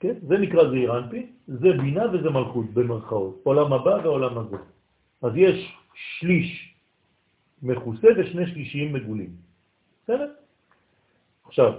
כן? 0.00 0.14
זה 0.28 0.38
נקרא 0.38 0.70
זעיר 0.70 0.98
אנפי, 0.98 1.26
זה 1.48 1.68
בינה 1.80 2.04
וזה 2.12 2.30
מלכות 2.30 2.66
במרכאות, 2.74 3.40
עולם 3.42 3.72
הבא 3.72 3.94
ועולם 4.04 4.38
הזה. 4.38 4.56
אז 5.22 5.32
יש 5.36 5.76
שליש 5.94 6.74
מכוסה 7.62 8.08
ושני 8.16 8.46
שלישיים 8.46 8.92
מגולים. 8.92 9.30
בסדר? 10.04 10.32
עכשיו, 11.44 11.72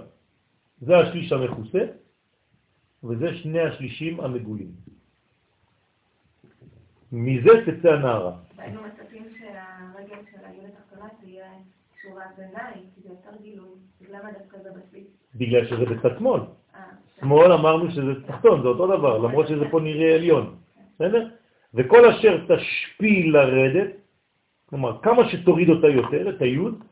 זה 0.80 0.96
השליש 0.96 1.32
המכוסה, 1.32 1.82
וזה 3.04 3.36
שני 3.36 3.60
השלישים 3.60 4.20
המגולים. 4.20 4.72
מזה 7.16 7.50
תצא 7.66 7.92
הנערה. 7.92 8.32
היינו 8.58 8.80
מצפים 8.82 9.22
שהרגל 9.38 10.20
של 10.30 10.38
הגיל 10.44 10.64
התחתונה 10.68 11.08
תהיה 11.20 11.44
קשורה 11.96 12.22
ביניים, 12.36 12.84
כי 12.94 13.00
זה 13.02 13.08
יותר 13.08 13.42
גילוי. 13.42 13.68
למה 14.10 14.32
דווקא 14.38 14.58
זה 14.62 14.68
בשליש? 14.70 15.06
בגלל 15.34 15.66
שזה 15.66 15.84
בצד 15.84 16.18
שמאל. 16.18 16.40
אה, 16.74 16.80
שמאל 17.20 17.52
אמרנו 17.52 17.90
שזה 17.90 18.26
תחתון, 18.26 18.62
זה 18.62 18.68
אותו 18.68 18.86
דבר, 18.86 19.18
למרות 19.18 19.48
שזה 19.48 19.64
פה 19.70 19.80
נראה 19.80 20.14
עליון. 20.14 20.54
בסדר? 20.94 21.28
וכל 21.74 22.08
אשר 22.08 22.44
תשפיל 22.48 23.36
לרדת, 23.36 23.90
כלומר, 24.66 24.98
כמה 25.02 25.28
שתוריד 25.28 25.68
אותה 25.68 25.88
יותר, 25.88 26.28
את 26.28 26.42
היוד, 26.42 26.84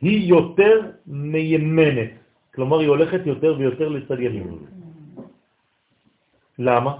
היא 0.00 0.28
יותר 0.28 0.90
מיימנת. 1.06 2.10
כלומר, 2.54 2.78
היא 2.78 2.88
הולכת 2.88 3.26
יותר 3.26 3.54
ויותר 3.58 3.88
לצד 3.88 4.20
ימין. 4.20 4.58
למה? 6.58 6.96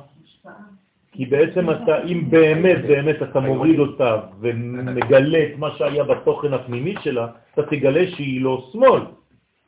כי 1.17 1.27
בעצם 1.27 1.71
אתה, 1.71 2.03
אם 2.05 2.31
באמת 2.31 2.85
באמת 2.85 3.23
אתה 3.23 3.41
מוריד 3.41 3.79
אותה 3.79 4.21
ומגלה 4.41 5.39
את 5.45 5.59
מה 5.59 5.71
שהיה 5.79 6.05
בתוכן 6.05 6.53
הפנימי 6.53 6.95
שלה, 7.01 7.29
אתה 7.55 7.63
תגלה 7.63 8.11
שהיא 8.17 8.41
לא 8.41 8.69
שמאל, 8.73 9.03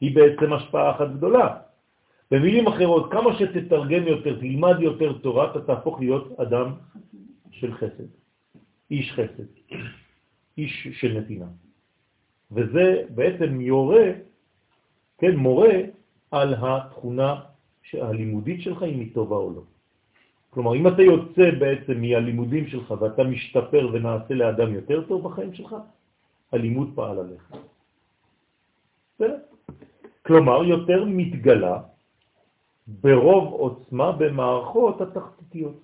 היא 0.01 0.15
בעצם 0.15 0.53
השפעה 0.53 0.91
אחת 0.91 1.09
גדולה. 1.17 1.57
במילים 2.31 2.67
אחרות, 2.67 3.13
כמה 3.13 3.39
שתתרגם 3.39 4.07
יותר, 4.07 4.41
תלמד 4.41 4.77
יותר 4.81 5.13
תורה, 5.13 5.51
אתה 5.51 5.61
תהפוך 5.61 6.01
להיות 6.01 6.41
אדם 6.41 6.73
של 7.51 7.75
חסד. 7.75 8.09
איש 8.91 9.13
חסד, 9.13 9.49
איש 10.59 10.89
של 10.93 11.19
נתינה. 11.19 11.49
וזה 12.53 13.03
בעצם 13.15 13.61
יורה, 13.61 14.13
כן, 15.19 15.37
מורה 15.37 15.75
על 16.31 16.55
התכונה 16.61 17.41
הלימודית 17.93 18.63
שלך, 18.63 18.83
אם 18.83 19.01
היא 19.01 19.15
טובה 19.15 19.37
או 19.37 19.51
לא. 19.51 19.63
כלומר, 20.59 20.75
אם 20.75 20.87
אתה 20.89 21.03
יוצא 21.03 21.51
בעצם 21.59 22.01
מהלימודים 22.01 22.67
שלך 22.67 22.91
ואתה 22.91 23.25
משתפר 23.25 23.91
ונעשה 23.93 24.35
לאדם 24.35 24.75
יותר 24.75 25.03
טוב 25.07 25.23
בחיים 25.23 25.55
שלך, 25.55 25.77
הלימוד 26.53 26.89
פעל 26.95 27.17
עליך. 27.19 27.45
כלומר, 30.27 30.65
יותר 30.65 31.05
מתגלה 31.07 31.79
ברוב 32.87 33.53
עוצמה 33.53 34.13
במערכות 34.13 35.01
התחתיתיות. 35.01 35.79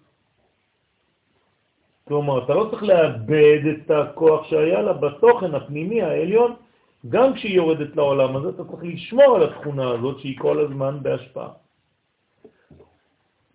כלומר, 2.05 2.45
אתה 2.45 2.55
לא 2.55 2.69
צריך 2.71 2.83
לאבד 2.83 3.63
את 3.71 3.91
הכוח 3.91 4.45
שהיה 4.51 4.83
לה 4.83 4.93
בתוכן 4.93 5.55
הפנימי 5.55 6.03
העליון, 6.03 6.55
גם 7.09 7.35
כשהיא 7.35 7.57
יורדת 7.57 7.97
לעולם 7.97 8.37
הזה, 8.37 8.49
אתה 8.49 8.65
צריך 8.65 8.83
לשמור 8.83 9.37
על 9.37 9.43
התכונה 9.43 9.91
הזאת 9.91 10.19
שהיא 10.19 10.39
כל 10.39 10.67
הזמן 10.67 10.99
בהשפעה. 11.03 11.63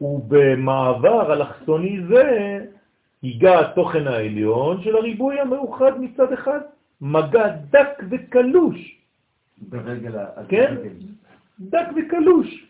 ובמעבר 0.01 1.33
אלכסוני 1.33 1.99
זה 2.07 2.59
ייגע 3.23 3.59
התוכן 3.59 4.07
העליון 4.07 4.81
של 4.83 4.95
הריבוי 4.95 5.39
המאוחד 5.39 6.01
מצד 6.01 6.33
אחד, 6.33 6.59
מגע 7.01 7.47
דק 7.69 8.03
וקלוש. 8.09 8.97
ברגל 9.57 10.11
כן? 10.49 10.75
דק 11.59 11.87
וקלוש. 11.95 12.65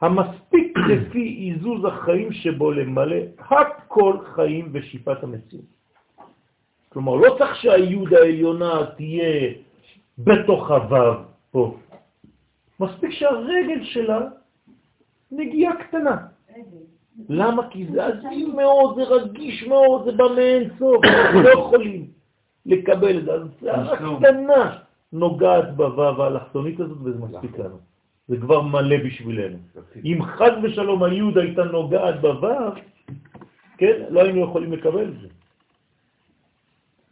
המספיק 0.00 0.78
לפי 0.90 1.50
איזוז 1.50 1.84
החיים 1.84 2.32
שבו 2.32 2.72
למלא 2.72 3.16
הכל 3.38 4.16
חיים 4.34 4.68
ושיפת 4.72 5.22
המציאות. 5.22 5.64
כלומר, 6.88 7.14
לא 7.14 7.34
צריך 7.38 7.56
שהיוד 7.56 8.14
העליונה 8.14 8.86
תהיה 8.96 9.52
בתוך 10.18 10.70
הוו 10.70 11.14
פה. 11.50 11.76
מספיק 12.80 13.10
שהרגל 13.10 13.84
שלה 13.84 14.20
נגיעה 15.36 15.72
קטנה. 15.76 16.16
למה? 17.28 17.70
כי 17.70 17.86
זה 17.92 18.06
עזים 18.06 18.56
מאוד, 18.56 18.96
זה 18.96 19.02
רגיש 19.02 19.62
מאוד, 19.62 20.04
זה 20.04 20.12
בא 20.12 20.24
מאין 20.36 20.70
סוף, 20.78 21.04
אנחנו 21.04 21.42
לא 21.42 21.48
יכולים 21.48 22.06
לקבל 22.66 23.18
את 23.18 23.24
זה. 23.24 23.32
אז 23.32 23.42
שערה 23.60 23.96
קטנה 23.96 24.78
נוגעת 25.12 25.76
בוו 25.76 26.22
האלכסונית 26.22 26.80
הזאת 26.80 26.98
וזה 27.04 27.18
מספיק 27.18 27.58
לנו. 27.58 27.78
זה 28.28 28.36
כבר 28.36 28.60
מלא 28.62 28.96
בשבילנו. 29.04 29.58
אם 30.04 30.18
חד 30.22 30.50
ושלום 30.62 31.02
היוד 31.02 31.38
הייתה 31.38 31.64
נוגעת 31.64 32.20
בוו, 32.20 32.72
כן, 33.78 34.02
לא 34.10 34.22
היינו 34.22 34.40
יכולים 34.40 34.72
לקבל 34.72 35.08
את 35.08 35.20
זה. 35.20 35.28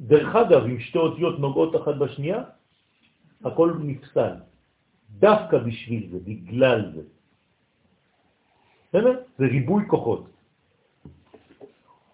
דרך 0.01 0.37
אגב, 0.37 0.65
אם 0.65 0.79
שתי 0.81 0.99
אותיות 0.99 1.39
נוגעות 1.39 1.77
אחת 1.77 1.95
בשנייה, 1.95 2.43
הכל 3.45 3.73
נפסל. 3.79 4.35
דווקא 5.19 5.59
בשביל 5.59 6.09
זה, 6.11 6.19
בגלל 6.25 6.93
זה. 6.95 7.03
בסדר? 8.93 9.19
זה 9.39 9.47
ריבוי 9.47 9.85
כוחות. 9.87 10.25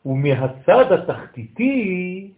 ומהצד 0.06 0.92
התחתיתי 0.92 2.30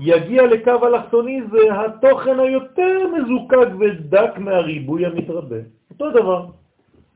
יגיע 0.00 0.46
לקו 0.46 0.86
אלכסוני 0.86 1.40
זה 1.52 1.80
התוכן 1.80 2.40
היותר 2.40 2.98
מזוקק 3.14 3.68
ודק 3.80 4.30
מהריבוי 4.38 5.06
המתרבה. 5.06 5.56
אותו 5.90 6.10
דבר. 6.10 6.46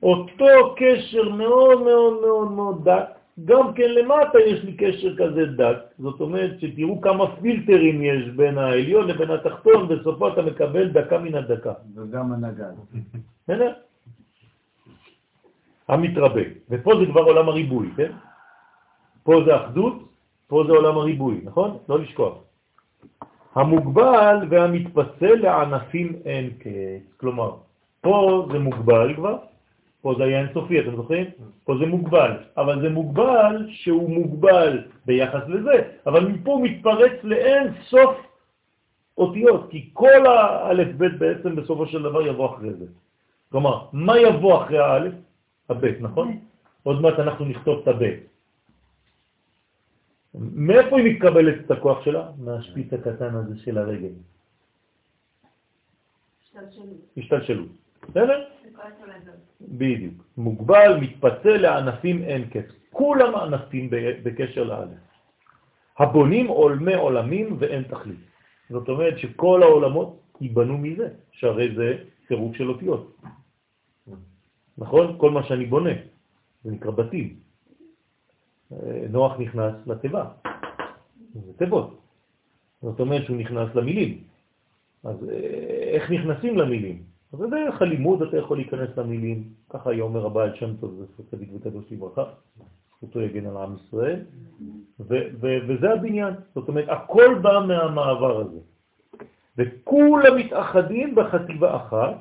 אותו 0.03 0.75
קשר 0.77 1.29
מאוד 1.29 1.83
מאוד 1.83 2.21
מאוד 2.21 2.53
מאוד 2.53 2.89
דק, 2.89 3.05
גם 3.45 3.75
כן 3.75 3.91
למטה 3.91 4.39
יש 4.47 4.65
לי 4.65 4.73
קשר 4.73 5.17
כזה 5.17 5.47
דק, 5.47 5.77
זאת 5.99 6.21
אומרת 6.21 6.61
שתראו 6.61 7.01
כמה 7.01 7.37
פילטרים 7.37 8.03
יש 8.03 8.29
בין 8.37 8.59
העליון 8.59 9.09
לבין 9.09 9.31
התחתון, 9.31 9.89
בסופו 9.89 10.29
אתה 10.29 10.43
מקבל 10.43 10.89
דקה 10.89 11.19
מן 11.19 11.35
הדקה. 11.35 11.73
וגם 11.97 12.33
הנגל. 12.33 12.73
המתרבה. 15.89 16.43
ופה 16.71 16.93
זה 17.01 17.07
כבר 17.07 17.21
עולם 17.21 17.49
הריבוי, 17.49 17.89
כן? 17.97 18.13
פה 19.23 19.41
זה 19.47 19.57
אחדות, 19.57 19.95
פה 20.47 20.65
זה 20.67 20.73
עולם 20.73 20.99
הריבוי, 20.99 21.41
נכון? 21.45 21.79
לא 21.89 21.99
לשכוח. 21.99 22.35
המוגבל 23.55 24.37
והמתפצל 24.51 25.35
לענפים 25.35 26.13
אין 26.25 26.51
קץ. 26.51 27.17
כלומר, 27.17 27.51
פה 28.01 28.47
זה 28.53 28.59
מוגבל 28.59 29.15
כבר, 29.15 29.37
פה 30.03 30.15
זה 30.19 30.25
היה 30.25 30.41
אינסופי, 30.41 30.81
אתם 30.81 30.97
זוכרים? 30.97 31.27
פה 31.65 31.75
זה 31.79 31.87
מוגבל, 31.87 32.31
אבל 32.57 32.81
זה 32.81 32.89
מוגבל 32.89 33.67
שהוא 33.71 34.11
מוגבל 34.11 34.83
ביחס 35.07 35.43
לזה, 35.49 35.83
אבל 36.07 36.27
מפה 36.27 36.53
הוא 36.53 36.65
מתפרץ 36.65 37.13
לאין 37.23 37.73
סוף 37.89 38.17
אותיות, 39.19 39.71
כי 39.71 39.91
כל 39.93 40.27
האלף 40.27 40.89
בית 40.97 41.19
בעצם 41.19 41.57
בסופו 41.57 41.87
של 41.87 42.03
דבר 42.03 42.27
יבוא 42.27 42.55
אחרי 42.55 42.73
זה. 42.73 42.87
כלומר, 43.51 43.85
מה 43.93 44.19
יבוא 44.19 44.63
אחרי 44.63 44.79
האלף? 44.79 45.13
הבית, 45.69 46.01
נכון? 46.01 46.39
עוד 46.83 47.01
מעט 47.01 47.19
אנחנו 47.19 47.45
נכתוב 47.45 47.83
את 47.83 47.89
הבית. 47.89 48.21
מאיפה 50.35 50.99
היא 50.99 51.15
מתקבלת 51.15 51.67
את 51.67 51.71
הכוח 51.71 52.05
שלה? 52.05 52.31
מהשפיץ 52.39 52.93
הקטן 52.93 53.35
הזה 53.35 53.59
של 53.59 53.79
הרגל. 53.79 54.13
השתלשלות. 57.17 57.69
בסדר? 58.09 58.45
בדיוק. 59.61 60.15
מוגבל, 60.37 60.99
מתפצל 61.01 61.57
לענפים 61.57 62.23
אין 62.23 62.51
קץ. 62.51 62.69
כולם 62.91 63.35
ענפים 63.35 63.91
בקשר 64.23 64.65
לאלף. 64.65 65.01
הבונים 65.99 66.47
עולמי 66.47 66.95
עולמים 66.95 67.57
ואין 67.59 67.83
תכלית. 67.83 68.21
זאת 68.71 68.89
אומרת 68.89 69.19
שכל 69.19 69.63
העולמות 69.63 70.21
ייבנו 70.41 70.79
מזה, 70.79 71.09
שהרי 71.33 71.75
זה 71.77 71.99
פירוק 72.27 72.57
של 72.57 72.69
אותיות. 72.69 73.17
נכון? 74.79 75.19
כל 75.19 75.31
מה 75.31 75.43
שאני 75.43 75.67
בונה, 75.67 75.91
זה 76.65 76.71
נקרא 76.71 76.91
בתים. 76.91 77.35
נוח 79.11 79.39
נכנס 79.39 79.75
לתיבה, 79.87 80.25
זה 81.35 81.53
תיבות. 81.57 82.01
זאת 82.83 83.01
אומרת 83.01 83.25
שהוא 83.25 83.37
נכנס 83.37 83.75
למילים. 83.75 84.19
אז 85.05 85.17
איך 85.93 86.11
נכנסים 86.11 86.59
למילים? 86.59 87.03
אז 87.33 87.39
זה 87.39 87.47
דרך 87.47 87.83
הלימוד 87.83 88.23
אתה 88.23 88.37
יכול 88.37 88.57
להיכנס 88.57 88.97
למילים, 88.97 89.45
ככה 89.71 89.91
היה 89.91 90.03
אומר 90.03 90.27
הבעל 90.27 90.55
שם 90.55 90.77
טוב, 90.77 90.95
זה 91.17 91.23
צדיק 91.31 91.49
וקדוש 91.55 91.85
לברכה, 91.91 92.25
זכותו 92.97 93.21
יגן 93.21 93.47
על 93.47 93.57
עם 93.57 93.75
ישראל, 93.77 94.21
וזה 95.01 95.93
הבניין, 95.93 96.35
זאת 96.55 96.69
אומרת 96.69 96.89
הכל 96.89 97.39
בא 97.43 97.65
מהמעבר 97.69 98.41
הזה. 98.41 98.59
וכולם 99.59 100.37
מתאחדים 100.37 101.15
בחטיבה 101.15 101.77
אחת, 101.77 102.15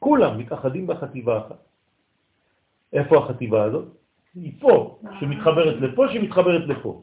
כולם 0.00 0.38
מתאחדים 0.38 0.86
בחטיבה 0.86 1.38
אחת. 1.38 1.60
איפה 2.92 3.18
החטיבה 3.18 3.64
הזאת? 3.64 3.88
היא 4.34 4.52
פה, 4.60 4.98
שמתחברת 5.20 5.76
לפה, 5.80 6.06
שמתחברת 6.12 6.68
לפה. 6.68 7.02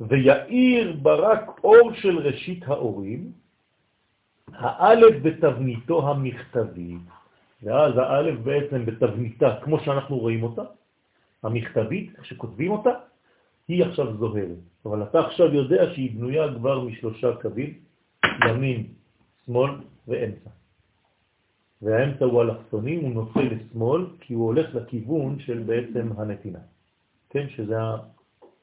ויעיר 0.00 0.96
ברק 1.02 1.60
אור 1.64 1.92
של 1.94 2.18
ראשית 2.18 2.68
האורים, 2.68 3.32
האלף 4.52 5.14
בתבניתו 5.22 6.10
המכתבית, 6.10 7.06
ואז 7.62 7.92
האלף 7.96 8.38
בעצם 8.38 8.86
בתבניתה, 8.86 9.56
כמו 9.62 9.80
שאנחנו 9.80 10.18
רואים 10.18 10.42
אותה, 10.42 10.62
המכתבית, 11.42 12.12
שכותבים 12.22 12.70
אותה, 12.70 12.90
היא 13.68 13.84
עכשיו 13.84 14.16
זוהרת. 14.16 14.62
אבל 14.86 15.02
אתה 15.02 15.20
עכשיו 15.20 15.54
יודע 15.54 15.94
שהיא 15.94 16.16
בנויה 16.16 16.54
כבר 16.54 16.84
משלושה 16.84 17.36
קווים, 17.42 17.74
ימין, 18.48 18.86
שמאל 19.46 19.70
ואמצע. 20.08 20.50
והאמצע 21.82 22.24
הוא 22.24 22.42
אלכסוני, 22.42 22.96
הוא 22.96 23.10
נוטה 23.10 23.40
לשמאל, 23.40 24.06
כי 24.20 24.34
הוא 24.34 24.46
הולך 24.46 24.74
לכיוון 24.74 25.38
של 25.38 25.62
בעצם 25.66 26.08
הנתינה. 26.16 26.58
כן, 27.30 27.48
שזה 27.48 27.76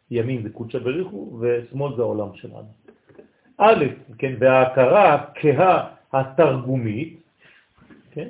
הימין 0.09 0.43
זה 0.43 0.49
קודשא 0.49 0.79
בריחו, 0.79 1.39
ושמאל 1.39 1.95
זה 1.95 2.01
העולם 2.01 2.35
שלנו. 2.35 2.71
א', 3.57 3.85
כן, 4.17 4.35
וההכרה 4.39 5.25
כהה 5.35 5.89
התרגומית, 6.13 7.19
כן, 8.11 8.29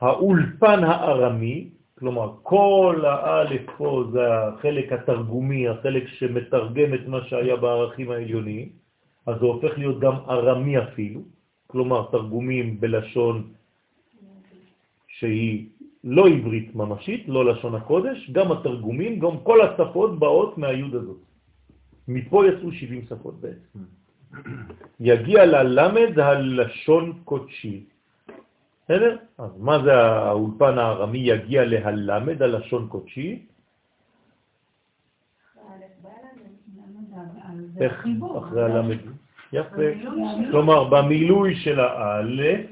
האולפן 0.00 0.84
הארמי, 0.84 1.68
כלומר 1.98 2.32
כל 2.42 3.02
האלף 3.06 3.62
פה 3.76 4.04
זה 4.12 4.34
החלק 4.34 4.92
התרגומי, 4.92 5.68
החלק 5.68 6.08
שמתרגם 6.08 6.94
את 6.94 7.06
מה 7.06 7.24
שהיה 7.24 7.56
בערכים 7.56 8.10
העליוניים, 8.10 8.68
אז 9.26 9.34
זה 9.40 9.46
הופך 9.46 9.78
להיות 9.78 10.00
גם 10.00 10.14
ארמי 10.28 10.78
אפילו, 10.78 11.20
כלומר 11.72 12.08
תרגומים 12.12 12.80
בלשון 12.80 13.52
שהיא 15.08 15.66
לא 16.04 16.28
עברית 16.28 16.74
ממשית, 16.74 17.28
לא 17.28 17.44
לשון 17.44 17.74
הקודש, 17.74 18.30
גם 18.30 18.52
התרגומים, 18.52 19.18
גם 19.18 19.40
כל 19.42 19.58
השפות 19.60 20.18
באות 20.18 20.58
מהיוד 20.58 20.94
הזאת. 20.94 21.20
מפה 22.08 22.46
יצאו 22.46 22.72
70 22.72 23.02
שפות 23.08 23.40
בעצם. 23.40 23.78
יגיע 25.00 25.46
ללמד 25.46 26.18
הלשון 26.18 27.04
קודשי. 27.24 27.84
בסדר? 28.84 29.16
אז 29.38 29.50
מה 29.58 29.82
זה 29.84 29.92
האולפן 29.94 30.78
הארמי 30.78 31.18
יגיע 31.18 31.64
להלמד 31.64 32.42
הלשון 32.42 32.88
קודשי? 32.88 33.46
איך 37.80 38.06
אחרי 38.38 38.62
הלמד? 38.62 38.98
יפה. 39.52 39.82
כלומר, 40.50 40.84
במילוי 40.84 41.54
של 41.56 41.80
האלף, 41.80 42.66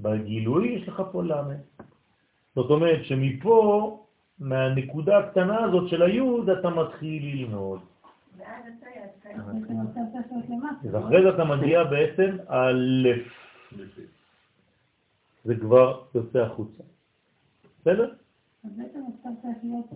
בגילוי 0.00 0.68
יש 0.68 0.88
לך 0.88 1.02
פה 1.12 1.22
למד. 1.22 1.56
זאת 2.54 2.70
אומרת 2.70 3.04
שמפה, 3.04 4.04
מהנקודה 4.38 5.18
הקטנה 5.18 5.64
הזאת 5.64 5.88
של 5.88 6.02
היוד, 6.02 6.50
אתה 6.50 6.70
מתחיל 6.70 7.22
ללמוד. 7.22 7.80
ואחרי 10.90 11.22
זה 11.22 11.28
אתה 11.34 11.44
מגיע 11.44 11.84
בעצם 11.84 12.36
א', 12.48 13.08
זה 15.44 15.56
כבר 15.60 16.02
יוצא 16.14 16.38
החוצה. 16.38 16.82
בסדר? 17.80 18.14
אז 18.64 18.70
בעצם 18.76 19.00
עכשיו 19.18 19.32
צריך 19.42 19.56
להיות 19.62 19.86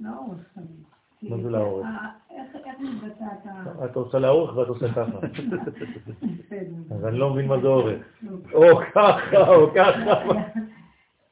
לאורך. 0.00 0.58
מה 1.22 1.36
זה 1.42 1.50
לאורך? 1.50 1.86
איך 2.30 2.80
מתבצעת 2.80 3.46
ה... 3.46 3.84
אתה 3.84 3.98
עושה 3.98 4.18
לאורך 4.18 4.56
ואת 4.56 4.68
עושה 4.68 4.88
ככה. 4.88 5.18
אז 6.90 7.04
אני 7.04 7.18
לא 7.18 7.30
מבין 7.30 7.46
מה 7.46 7.60
זה 7.60 7.66
אורך. 7.66 8.02
או 8.54 8.64
ככה, 8.94 9.48
או 9.48 9.70
ככה. 9.74 10.32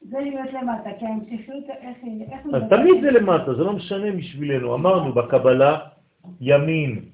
זה 0.01 0.19
להיות 0.21 0.53
למטה, 0.53 0.91
כי 0.99 1.07
ההמשכיות, 1.07 1.65
איך... 1.71 2.47
אז 2.55 2.63
תמיד 2.71 3.03
זה 3.03 3.11
למטה, 3.11 3.55
זה 3.55 3.65
לא 3.65 3.73
משנה 3.73 4.13
בשבילנו. 4.13 4.75
אמרנו 4.75 5.13
בקבלה, 5.13 5.79
ימין 6.41 7.05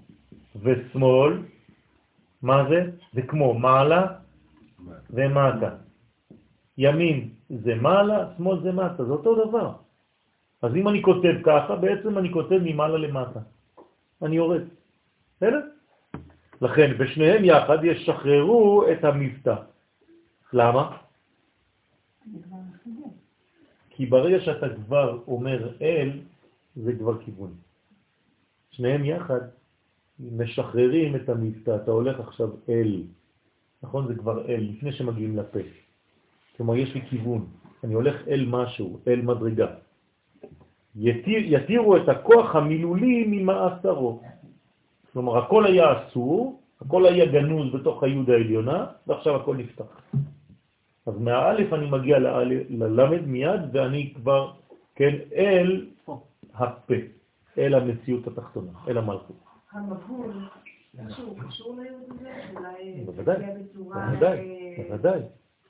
ושמאל, 0.63 1.43
מה 2.43 2.65
זה? 2.69 2.91
זה 3.13 3.23
כמו 3.23 3.55
מעלה 3.55 4.07
ומטה. 5.11 5.71
ימין 6.79 7.29
זה 7.51 7.75
מעלה, 7.75 8.27
שמאל 8.37 8.61
זה 8.63 8.73
מטה, 8.73 9.05
זה 9.05 9.13
אותו 9.13 9.49
דבר. 9.49 9.73
אז 10.63 10.77
אם 10.77 10.89
אני 10.89 11.03
כותב 11.03 11.35
ככה, 11.45 11.77
בעצם 11.77 12.19
אני 12.19 12.33
כותב 12.33 12.59
ממעלה 12.63 12.99
למטה. 12.99 13.41
אני 14.23 14.37
יורד. 14.37 14.63
בסדר? 15.37 15.61
לכן, 16.63 16.99
בשניהם 16.99 17.45
יחד 17.45 17.85
ישחררו 17.85 18.85
את 18.93 19.05
המבטא. 19.05 19.55
למה? 20.53 20.97
כי 23.91 24.07
ברגע 24.07 24.41
שאתה 24.41 24.67
כבר 24.75 25.23
אומר 25.29 25.73
אל, 25.83 26.11
זה 26.77 26.93
כבר 26.99 27.23
כיוון. 27.25 27.55
שניהם 28.71 29.05
יחד 29.05 29.41
משחררים 30.21 31.17
את 31.17 31.29
המבטא, 31.29 31.77
אתה 31.77 31.91
הולך 31.91 32.21
עכשיו 32.21 32.49
אל, 32.69 33.03
נכון? 33.83 34.07
זה 34.09 34.15
כבר 34.15 34.49
אל, 34.49 34.61
לפני 34.61 34.93
שמגיעים 34.93 35.37
לפה. 35.37 35.59
כלומר, 36.57 36.77
יש 36.77 36.95
לי 36.95 37.01
כיוון, 37.11 37.47
אני 37.85 37.95
הולך 37.95 38.29
אל 38.29 38.45
משהו, 38.49 39.01
אל 39.07 39.21
מדרגה. 39.23 39.86
יתיר, 40.97 41.41
יתירו 41.45 41.97
את 41.97 42.09
הכוח 42.09 42.57
המילולי 42.57 43.25
ממאסרו. 43.29 44.21
כלומר, 45.13 45.39
הכל 45.39 45.67
היה 45.67 45.85
אסור, 45.93 46.61
הכל 46.81 47.07
היה 47.07 47.27
גנוז 47.27 47.75
בתוך 47.75 48.03
היוד 48.03 48.31
העליונה, 48.31 48.87
ועכשיו 49.07 49.37
הכל 49.37 49.57
נפתח. 49.57 50.01
אז 51.07 51.19
מהאלף 51.19 51.73
אני 51.73 51.91
מגיע 51.91 52.19
ללמד 52.69 53.27
מיד, 53.27 53.61
ואני 53.73 54.13
כבר, 54.15 54.53
כן, 54.95 55.15
אל 55.37 55.87
הפה, 56.55 56.95
אל 57.59 57.75
המציאות 57.75 58.27
התחתונה, 58.27 58.73
אל 58.89 58.99
המלכות. 58.99 59.37
המבול, 59.73 60.33
משהו 61.05 61.37
קשור 61.49 61.77
ליוד 61.81 62.03
הזה? 62.11 62.31
אולי 62.57 63.05
בוודאי, 63.05 63.37
בוודאי, 63.75 64.75
בוודאי, 64.89 65.21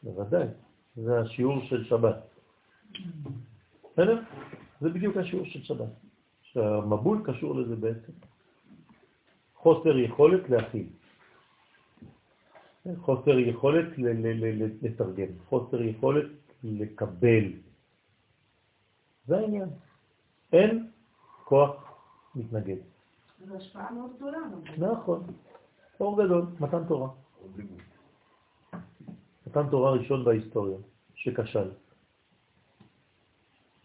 בוודאי. 0.03 0.47
זה 0.97 1.21
השיעור 1.21 1.61
של 1.65 1.85
שבת. 1.85 2.17
בסדר? 3.93 4.21
זה 4.81 4.89
בדיוק 4.89 5.17
השיעור 5.17 5.47
של 5.47 5.63
שבת. 5.63 5.89
שהמבול 6.43 7.23
קשור 7.25 7.55
לזה 7.55 7.77
בעצם. 7.77 8.13
חוסר 9.55 9.99
יכולת 9.99 10.51
להכיל. 10.51 10.87
חוסר 13.01 13.39
יכולת 13.39 13.87
לתרגם, 14.83 15.33
חוסר 15.49 15.83
יכולת 15.83 16.31
לקבל. 16.65 17.53
זה 19.27 19.37
העניין. 19.37 19.69
אין 20.53 20.91
כוח 21.45 22.01
מתנגד. 22.35 22.77
זו 23.47 23.57
השפעה 23.57 23.93
מאוד 23.93 24.11
גדולה. 24.17 24.39
נכון. 24.79 25.23
אור 26.01 26.25
גדול, 26.25 26.47
מתן 26.61 26.85
תורה. 26.89 27.09
מתן 29.47 29.71
תורה 29.71 29.91
ראשון 29.91 30.25
בהיסטוריה, 30.25 30.79
שכשל. 31.15 31.71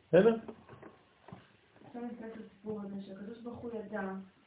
בסדר? 0.07 0.35
עכשיו 1.91 2.07
נסתכל 2.11 2.25
את 2.25 2.45
הסיפור 2.45 2.81
הזה, 2.81 3.01
שהקדוש 3.05 3.39
ברוך 3.43 3.57
הוא 3.57 3.71
ידע 3.73 4.01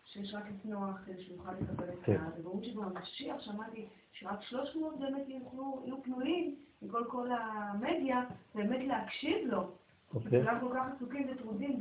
שיש 0.05 0.35
רק 0.35 0.43
את 0.47 0.67
נוח 0.67 0.97
כדי 1.07 1.23
שהוא 1.23 1.37
יוכל 1.37 1.53
לקבל 1.53 1.89
את 1.89 1.99
כן. 2.05 2.19
זה. 2.37 2.43
ברור 2.43 2.63
שבמשיח 2.63 3.41
שמעתי 3.41 3.87
שרק 4.13 4.43
300 4.43 4.99
באמת 5.01 5.29
יוכלו, 5.29 5.83
יהיו 5.85 6.03
פנויים 6.03 6.55
מכל 6.83 7.05
כל 7.09 7.29
המדיה, 7.33 8.25
באמת 8.55 8.87
להקשיב 8.87 9.37
לו. 9.47 9.71
אוקיי. 10.15 10.43
כולם 10.43 10.61
כל 10.61 10.75
כך 10.75 10.87
עסוקים 10.97 11.27
וטרודים 11.33 11.79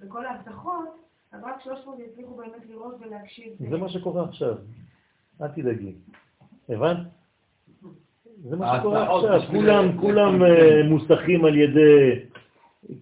בכל 0.00 0.26
ההבטחות, 0.26 0.88
אז 1.32 1.40
רק 1.44 1.60
300 1.64 1.98
יצליחו 1.98 2.34
באמת 2.34 2.66
לראות 2.68 2.94
ולהקשיב. 3.00 3.52
זה 3.70 3.76
מה 3.78 3.88
שקורה 3.88 4.24
עכשיו. 4.24 4.54
אל 5.42 5.48
תדאגי. 5.48 5.94
הבנת? 6.68 7.06
זה 8.42 8.56
מה 8.56 8.78
שקורה 8.78 9.16
עכשיו. 9.16 9.40
כולם 10.00 10.42
אה, 10.42 10.82
מוסכים 10.88 11.44
על 11.44 11.56
ידי 11.56 12.24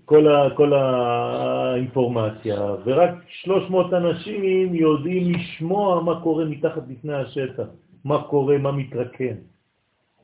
כל, 0.05 0.29
ה, 0.29 0.51
כל 0.55 0.73
האינפורמציה, 0.73 2.61
ורק 2.85 3.15
300 3.29 3.93
אנשים 3.93 4.75
יודעים 4.75 5.33
לשמוע 5.33 6.03
מה 6.03 6.21
קורה 6.21 6.45
מתחת 6.45 6.83
לפני 6.89 7.15
השטח, 7.15 7.67
מה 8.05 8.23
קורה, 8.23 8.59
מה 8.59 8.73
מתרקן. 8.73 9.35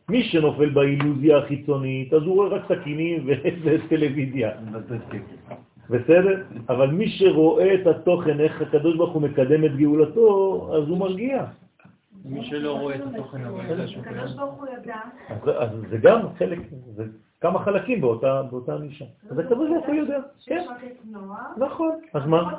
מי 0.08 0.22
שנופל 0.22 0.68
באילוזיה 0.68 1.38
החיצונית, 1.38 2.12
אז 2.12 2.22
הוא 2.22 2.34
רואה 2.34 2.48
רק 2.48 2.62
סכינים 2.68 3.26
וטלוויזיה. 3.64 4.50
בסדר? 5.90 6.42
אבל 6.68 6.90
מי 6.90 7.08
שרואה 7.08 7.74
את 7.74 7.86
התוכן, 7.86 8.40
איך 8.40 8.62
הקדוש 8.62 8.96
ברוך 8.96 9.12
הוא 9.12 9.22
מקדם 9.22 9.64
את 9.64 9.76
גאולתו, 9.76 10.70
אז 10.76 10.88
הוא 10.88 10.98
מרגיע. 10.98 11.44
מי 12.24 12.44
שלא 12.44 12.78
רואה 12.78 12.94
את 12.94 13.00
התוכן 13.14 13.44
אבל 13.44 13.70
יודע 13.70 13.86
שהוא 13.86 14.02
הקדוש. 14.02 14.32
ברוך 14.34 14.54
הוא 14.54 14.66
ידע, 14.68 14.96
אז, 15.28 15.38
אז 15.58 15.70
זה 15.90 15.96
גם 15.96 16.20
חלק, 16.38 16.58
זה 16.94 17.04
כמה 17.40 17.64
חלקים 17.64 18.01
באותה, 18.01 18.42
באותה 18.42 18.79
נישה. 18.79 19.05
אז 19.31 19.38
הקדוש 19.38 19.70
ברוך 19.70 19.87
הוא 19.87 19.94
יודע, 19.94 20.18
כן. 20.46 20.66
נכון. 21.57 22.01
אז 22.14 22.27
מה? 22.27 22.53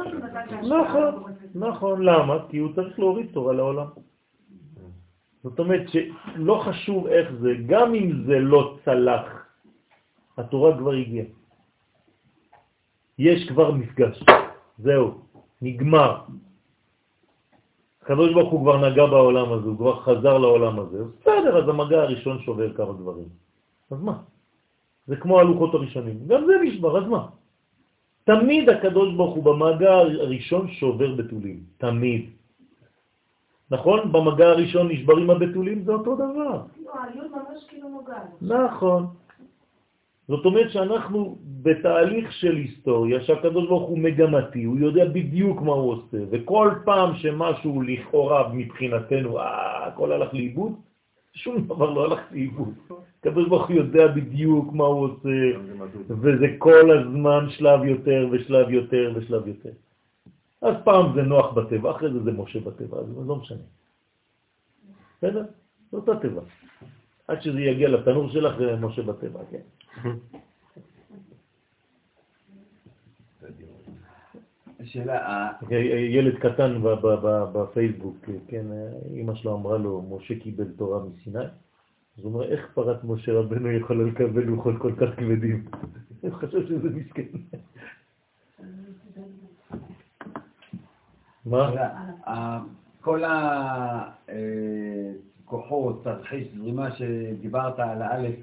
נכון. 0.61 1.23
נכון. 1.55 2.01
למה? 2.01 2.37
כי 2.49 2.57
הוא 2.57 2.75
צריך 2.75 2.99
להוריד 2.99 3.27
תורה 3.33 3.53
לעולם. 3.53 3.87
זאת 5.43 5.59
אומרת 5.59 5.85
שלא 5.89 6.61
חשוב 6.65 7.07
איך 7.07 7.31
זה, 7.41 7.53
גם 7.65 7.93
אם 7.93 8.23
זה 8.25 8.39
לא 8.39 8.77
צלח, 8.85 9.45
התורה 10.37 10.77
כבר 10.77 10.91
הגיעה. 10.91 11.25
יש 13.19 13.49
כבר 13.49 13.71
מפגש. 13.71 14.23
זהו, 14.77 15.21
נגמר. 15.61 16.21
הקדוש 18.01 18.33
ברוך 18.33 18.51
הוא 18.51 18.61
כבר 18.61 18.89
נגע 18.89 19.05
בעולם 19.05 19.53
הזה, 19.53 19.67
הוא 19.67 19.77
כבר 19.77 19.99
חזר 19.99 20.37
לעולם 20.37 20.79
הזה. 20.79 21.03
בסדר, 21.21 21.63
אז 21.63 21.69
המגע 21.69 22.01
הראשון 22.01 22.39
שובר 22.39 22.73
כמה 22.73 22.93
דברים. 22.93 23.29
אז 23.91 24.01
מה? 24.01 24.17
זה 25.07 25.15
כמו 25.15 25.39
הלוחות 25.39 25.73
הראשונים. 25.73 26.27
גם 26.27 26.45
זה 26.45 26.53
נשבר, 26.63 26.97
אז 26.97 27.07
מה? 27.07 27.27
תמיד 28.23 28.69
הקדוש 28.69 29.15
ברוך 29.15 29.35
הוא 29.35 29.43
במגע 29.43 29.93
הראשון 29.93 30.67
שובר 30.67 31.15
בתולים. 31.15 31.59
תמיד. 31.77 32.29
נכון? 33.71 34.11
במגע 34.11 34.47
הראשון 34.47 34.91
נשברים 34.91 35.29
הבתולים, 35.29 35.83
זה 35.83 35.91
אותו 35.91 36.15
דבר. 36.15 36.61
לא, 36.85 36.91
היוד 37.03 37.31
ממש 37.31 37.63
כאילו 37.67 37.89
נוגעת. 37.89 38.41
נכון. 38.41 39.07
זאת 40.27 40.45
אומרת 40.45 40.71
שאנחנו 40.71 41.37
בתהליך 41.63 42.31
של 42.31 42.55
היסטוריה 42.55 43.23
שהקדוש 43.23 43.67
ברוך 43.67 43.89
הוא 43.89 43.99
מגמתי, 43.99 44.63
הוא 44.63 44.77
יודע 44.77 45.05
בדיוק 45.05 45.61
מה 45.61 45.71
הוא 45.71 45.91
עושה, 45.91 46.17
וכל 46.31 46.71
פעם 46.85 47.15
שמשהו 47.15 47.81
לכאורה 47.81 48.51
מבחינתנו, 48.53 49.39
אה, 49.39 49.87
הכל 49.87 50.11
הלך 50.11 50.33
לאיבוד, 50.33 50.73
שום 51.37 51.61
דבר 51.61 51.89
לא 51.93 52.05
הלך 52.05 52.19
לאיבוד. 52.31 52.73
הקדוש 53.19 53.49
ברוך 53.49 53.67
הוא 53.67 53.75
יודע 53.75 54.07
בדיוק 54.07 54.73
מה 54.73 54.83
הוא 54.83 55.05
עושה, 55.05 55.29
וזה 56.09 56.55
כל 56.57 56.99
הזמן 56.99 57.49
שלב 57.49 57.83
יותר 57.83 58.27
ושלב 58.31 58.69
יותר 58.69 59.13
ושלב 59.15 59.47
יותר. 59.47 59.69
אז 60.61 60.75
פעם 60.83 61.15
זה 61.15 61.21
נוח 61.21 61.53
בטבע, 61.53 61.91
אחרי 61.91 62.13
זה 62.13 62.23
זה 62.23 62.31
משה 62.31 62.59
בטבע, 62.59 62.97
אז 62.97 63.05
לא 63.27 63.35
משנה. 63.35 63.67
בסדר? 65.17 65.43
זו 65.91 65.97
אותה 65.97 66.19
טבע. 66.19 66.41
עד 67.27 67.41
שזה 67.41 67.59
יגיע 67.59 67.89
לתנור 67.89 68.29
שלך 68.29 68.57
זה 68.57 68.75
משה 68.75 69.01
בטבע, 69.01 69.39
כן. 69.51 69.61
השאלה, 74.87 75.49
ילד 76.09 76.37
קטן 76.37 76.81
בפייסבוק, 77.53 78.17
כן, 78.47 78.65
אמא 79.13 79.35
שלו 79.35 79.55
אמרה 79.55 79.77
לו, 79.77 80.01
משה 80.09 80.39
קיבל 80.39 80.67
תורה 80.77 80.99
מסיני, 81.03 81.39
אז 81.39 82.23
הוא 82.23 82.33
אומר, 82.33 82.43
איך 82.43 82.71
פרת 82.73 83.03
משה 83.03 83.33
רבנו 83.33 83.71
יכולה 83.71 84.03
לקבל 84.03 84.43
לוחות 84.43 84.75
כל 84.77 84.91
כך 84.97 85.15
כבדים? 85.17 85.65
הוא 86.21 86.31
חושב 86.31 86.67
שזה 86.67 86.89
מסכן. 86.89 87.23
מה? 91.45 91.71
כל 93.01 93.23
הכוחות, 95.45 96.03
תרחיש 96.03 96.47
זרימה 96.57 96.91
שדיברת 96.91 97.79
על 97.79 98.01
האלף, 98.01 98.35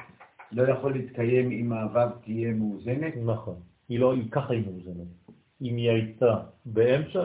לא 0.53 0.63
יכול 0.63 0.93
להתקיים 0.93 1.51
אם 1.51 1.73
הוו 1.73 2.11
תהיה 2.25 2.53
מאוזנת? 2.53 3.15
נכון. 3.25 3.57
היא 3.89 4.01
לא, 4.01 4.15
היא 4.15 4.31
ככה 4.31 4.53
היא 4.53 4.67
מאוזנת. 4.67 5.25
אם 5.63 5.77
היא 5.77 5.91
הייתה 5.91 6.37
באמצע, 6.65 7.25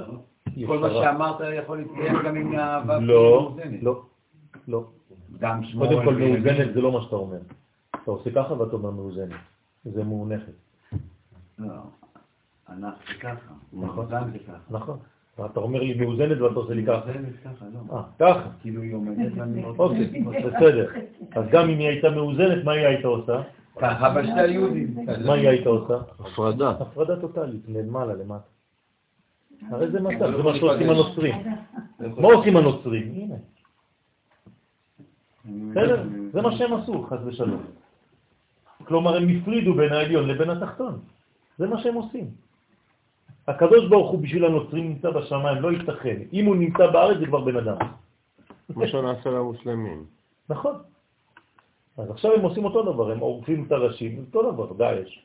היא 0.55 0.67
כל 0.67 0.79
מה. 0.79 0.89
שאמרת 0.89 1.35
יכול 1.57 1.77
להתקיים 1.77 2.13
גם 2.23 2.37
הוו 2.37 2.85
תהיה 2.85 2.99
לא. 2.99 3.55
לא, 3.81 4.03
לא. 4.67 4.85
קודם 5.77 6.05
כל. 6.05 6.15
מאוזנת 6.15 6.73
זה 6.73 6.81
לא 6.81 6.91
מה 6.91 7.01
שאתה 7.01 7.15
אומר. 7.15 7.37
אתה 7.91 8.11
עושה 8.11 8.31
ככה 8.31 8.53
ואתה 8.53 8.75
אומר 8.75 8.91
מאוזנת. 8.91 9.35
זה 9.85 10.03
מאונכת. 10.03 10.51
לא, 11.59 11.73
אנחנו 12.69 13.19
ככה. 13.19 13.53
נכון. 13.73 14.05
נכון. 14.69 14.97
אתה 15.45 15.59
אומר 15.59 15.81
לי 15.81 15.93
מאוזנת 15.93 16.41
ואתה 16.41 16.55
עושה 16.55 16.73
לי 16.73 16.85
ככה. 16.85 17.05
מאוזנת 17.05 17.33
ככה, 17.43 17.65
לא. 17.73 17.97
אה, 17.97 18.03
ככה. 18.19 18.49
כאילו 18.61 18.81
היא 18.81 18.95
עומדת 18.95 19.31
ואני... 19.35 19.65
אוקיי, 19.65 20.23
בסדר. 20.23 20.91
אז 21.31 21.45
גם 21.51 21.69
אם 21.69 21.79
היא 21.79 21.87
הייתה 21.87 22.09
מאוזנת, 22.09 22.63
מה 22.63 22.71
היא 22.71 22.85
הייתה 22.85 23.07
עושה? 23.07 23.41
ככה 23.81 24.09
בשתי 24.09 24.39
היהודים. 24.39 24.95
מה 25.25 25.33
היא 25.33 25.49
הייתה 25.49 25.69
עושה? 25.69 25.97
הפרדה. 26.19 26.69
הפרדה 26.69 27.21
טוטאלית, 27.21 27.61
למעלה, 27.67 28.13
למטה. 28.13 28.47
הרי 29.69 29.91
זה 29.91 29.99
מצב, 30.01 30.31
זה 30.37 30.43
מה 30.43 30.55
שעושים 30.55 30.89
הנוצרים. 30.89 31.35
מה 31.99 32.27
עושים 32.27 32.57
הנוצרים? 32.57 33.11
הנה, 33.15 33.35
בסדר? 35.71 36.03
זה 36.33 36.41
מה 36.41 36.57
שהם 36.57 36.73
עשו, 36.73 37.05
חס 37.09 37.17
ושלום. 37.25 37.63
כלומר, 38.83 39.17
הם 39.17 39.29
הפרידו 39.29 39.73
בין 39.73 39.93
העליון 39.93 40.27
לבין 40.27 40.49
התחתון. 40.49 40.99
זה 41.57 41.67
מה 41.67 41.81
שהם 41.81 41.95
עושים. 41.95 42.27
הקדוש 43.47 43.89
ברוך 43.89 44.11
הוא 44.11 44.19
בשביל 44.19 44.45
הנוצרים 44.45 44.89
נמצא 44.89 45.09
בשמיים, 45.09 45.61
לא 45.61 45.71
ייתכן. 45.71 46.17
אם 46.33 46.45
הוא 46.45 46.55
נמצא 46.55 46.87
בארץ 46.87 47.17
זה 47.19 47.25
כבר 47.25 47.41
בן 47.41 47.57
אדם. 47.57 47.77
כמו 48.73 48.87
שנעשה 48.87 49.29
למוסלמים. 49.29 50.05
נכון. 50.49 50.75
אז 51.99 52.09
עכשיו 52.09 52.33
הם 52.33 52.41
עושים 52.41 52.65
אותו 52.65 52.93
דבר, 52.93 53.11
הם 53.11 53.19
עורפים 53.19 53.65
את 53.67 53.71
הראשים, 53.71 54.19
אותו 54.19 54.51
דבר, 54.51 54.73
דאעש. 54.73 55.19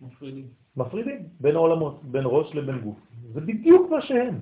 מפרידים. 0.00 0.46
מפרידים 0.76 1.28
בין 1.40 1.54
העולמות, 1.54 2.04
בין 2.04 2.22
ראש 2.26 2.54
לבין 2.54 2.78
גוף. 2.80 2.98
זה 3.32 3.40
בדיוק 3.40 3.90
מה 3.90 4.02
שהם. 4.02 4.40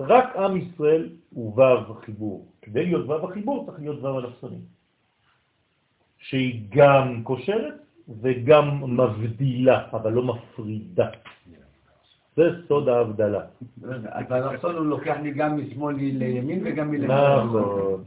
רק 0.00 0.36
עם 0.36 0.56
ישראל 0.56 1.08
הוא 1.30 1.52
וו 1.54 1.98
החיבור. 1.98 2.46
כדי 2.62 2.84
להיות 2.84 3.06
וו 3.06 3.28
החיבור 3.28 3.66
צריך 3.66 3.78
להיות 3.80 3.98
וו 4.00 4.18
אלכסונים. 4.18 4.60
שהיא 6.18 6.66
גם 6.68 7.22
קושרת 7.24 7.74
וגם 8.20 8.96
מבדילה, 8.96 9.88
אבל 9.92 10.12
לא 10.12 10.22
מפרידה. 10.22 11.10
זה 12.38 12.50
סוד 12.68 12.88
ההבדלה. 12.88 13.40
אז 14.08 14.24
האלכסון 14.30 14.76
הוא 14.76 14.86
לוקח 14.86 15.16
לי 15.22 15.30
גם 15.30 15.58
משמאל 15.58 15.96
לימין 15.96 16.60
וגם 16.64 16.90
מלמעלה. 16.90 17.44
נכון. 17.44 18.04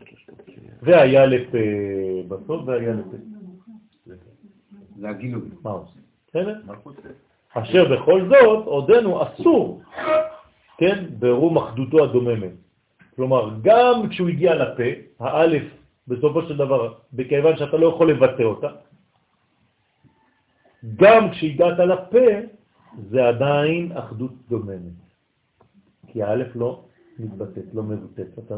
והיה 0.81 1.25
לפה 1.25 1.57
בסוף 2.27 2.61
והיה 2.65 2.93
לפה. 2.93 3.17
זה 4.99 5.09
הגילוי. 5.09 5.49
מה 5.63 5.71
עושה? 5.71 5.99
בסדר? 6.29 6.59
אשר 7.53 7.83
בכל 7.95 8.29
זאת 8.29 8.65
עודנו 8.65 9.23
אסור, 9.23 9.81
כן, 10.77 11.05
ברום 11.19 11.57
אחדותו 11.57 12.03
הדוממת. 12.03 12.51
כלומר, 13.15 13.49
גם 13.61 14.09
כשהוא 14.09 14.29
הגיע 14.29 14.55
לפה, 14.55 14.89
האלף, 15.19 15.63
בסופו 16.07 16.41
של 16.41 16.57
דבר, 16.57 16.93
בכיוון 17.13 17.57
שאתה 17.57 17.77
לא 17.77 17.87
יכול 17.87 18.11
לבטא 18.11 18.43
אותה, 18.43 18.69
גם 20.95 21.31
כשהגעת 21.31 21.79
לפה, 21.79 22.27
זה 23.09 23.27
עדיין 23.27 23.91
אחדות 23.91 24.31
דוממת. 24.49 24.93
כי 26.07 26.23
האלף 26.23 26.55
לא 26.55 26.85
מתבטאת, 27.19 27.73
לא 27.73 27.83
מבטאת. 27.83 28.39
אתה... 28.39 28.55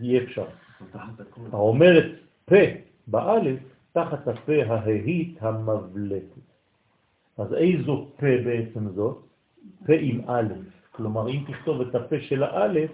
אי 0.00 0.24
אפשר. 0.24 0.46
האומרת 1.52 2.12
פה 2.44 2.56
באלף, 3.06 3.60
תחת 3.92 4.28
הפה 4.28 4.52
ההית 4.68 5.42
המבלטת. 5.42 6.46
אז 7.38 7.54
איזו 7.54 8.10
פה 8.16 8.26
בעצם 8.44 8.88
זאת? 8.90 9.26
פה 9.86 9.92
עם 10.00 10.20
א', 10.30 10.54
כלומר 10.92 11.28
אם 11.28 11.44
תכתוב 11.46 11.80
את 11.80 11.94
הפה 11.94 12.20
של 12.20 12.42
האלף, 12.42 12.90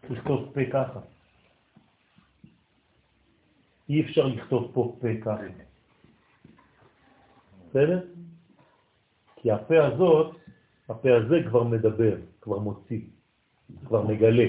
תכתוב 0.00 0.50
פה 0.54 0.60
ככה. 0.72 1.00
אי 3.88 4.00
אפשר 4.00 4.26
לכתוב 4.26 4.70
פה 4.74 4.96
פה 5.00 5.08
ככה. 5.22 5.67
בסדר? 7.68 8.00
כי 9.36 9.50
הפה 9.50 9.86
הזאת, 9.86 10.36
הפה 10.88 11.08
הזה 11.16 11.36
כבר 11.48 11.62
מדבר, 11.62 12.16
כבר 12.40 12.58
מוציא, 12.58 13.00
כבר 13.86 14.06
מגלה. 14.06 14.46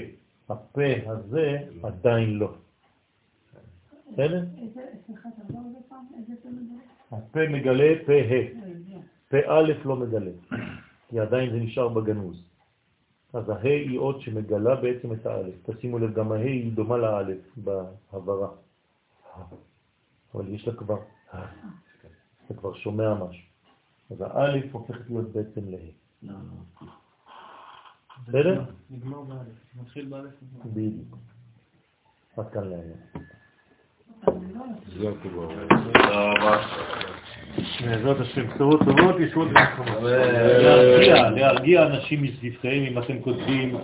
הפה 0.48 0.82
הזה 1.06 1.58
עדיין 1.82 2.38
לא. 2.38 2.52
בסדר? 4.12 4.44
הפה 7.12 7.40
מגלה 7.48 7.92
פה 8.06 8.12
ה'. 8.12 8.60
פה 9.28 9.36
א' 9.46 9.72
לא 9.84 9.96
מגלה, 9.96 10.30
כי 11.08 11.20
עדיין 11.20 11.50
זה 11.50 11.56
נשאר 11.56 11.88
בגנוז. 11.88 12.44
אז 13.32 13.48
הה 13.48 13.62
היא 13.62 13.98
עוד 13.98 14.20
שמגלה 14.20 14.74
בעצם 14.76 15.12
את 15.12 15.26
האלף. 15.26 15.54
תשימו 15.70 15.98
לב, 15.98 16.14
גם 16.14 16.32
הה 16.32 16.38
היא 16.38 16.72
דומה 16.72 16.96
לאלף 16.96 17.38
בהברה. 17.56 18.48
אבל 20.34 20.48
יש 20.48 20.68
לה 20.68 20.74
כבר, 20.74 20.98
אתה 22.50 22.58
כבר 22.58 22.74
שומע 22.74 23.14
משהו. 23.14 23.42
אז 24.10 24.20
האלף 24.20 24.64
הופכת 24.72 25.10
להיות 25.10 25.32
בעצם 25.32 25.60
לה. 25.70 26.32
בסדר? 28.28 28.64
נגמר 28.90 29.20
באלף. 29.20 29.80
מתחיל 29.82 30.08
באלף. 30.08 30.32
בדיוק. 30.64 31.16
עד 32.36 32.50
כאן 32.52 32.64
להיום. 32.64 32.98
בעזרת 37.84 38.20
השם, 38.20 38.46
בשורות 38.46 38.80
טובות, 38.80 39.20
ישועות. 39.20 39.48
להרגיע, 40.02 41.30
להרגיע 41.30 41.86
אנשים 41.86 42.22
מסביבכם 42.22 42.68
אם 42.68 42.98
אתם 42.98 43.22
כותבים 43.22 43.82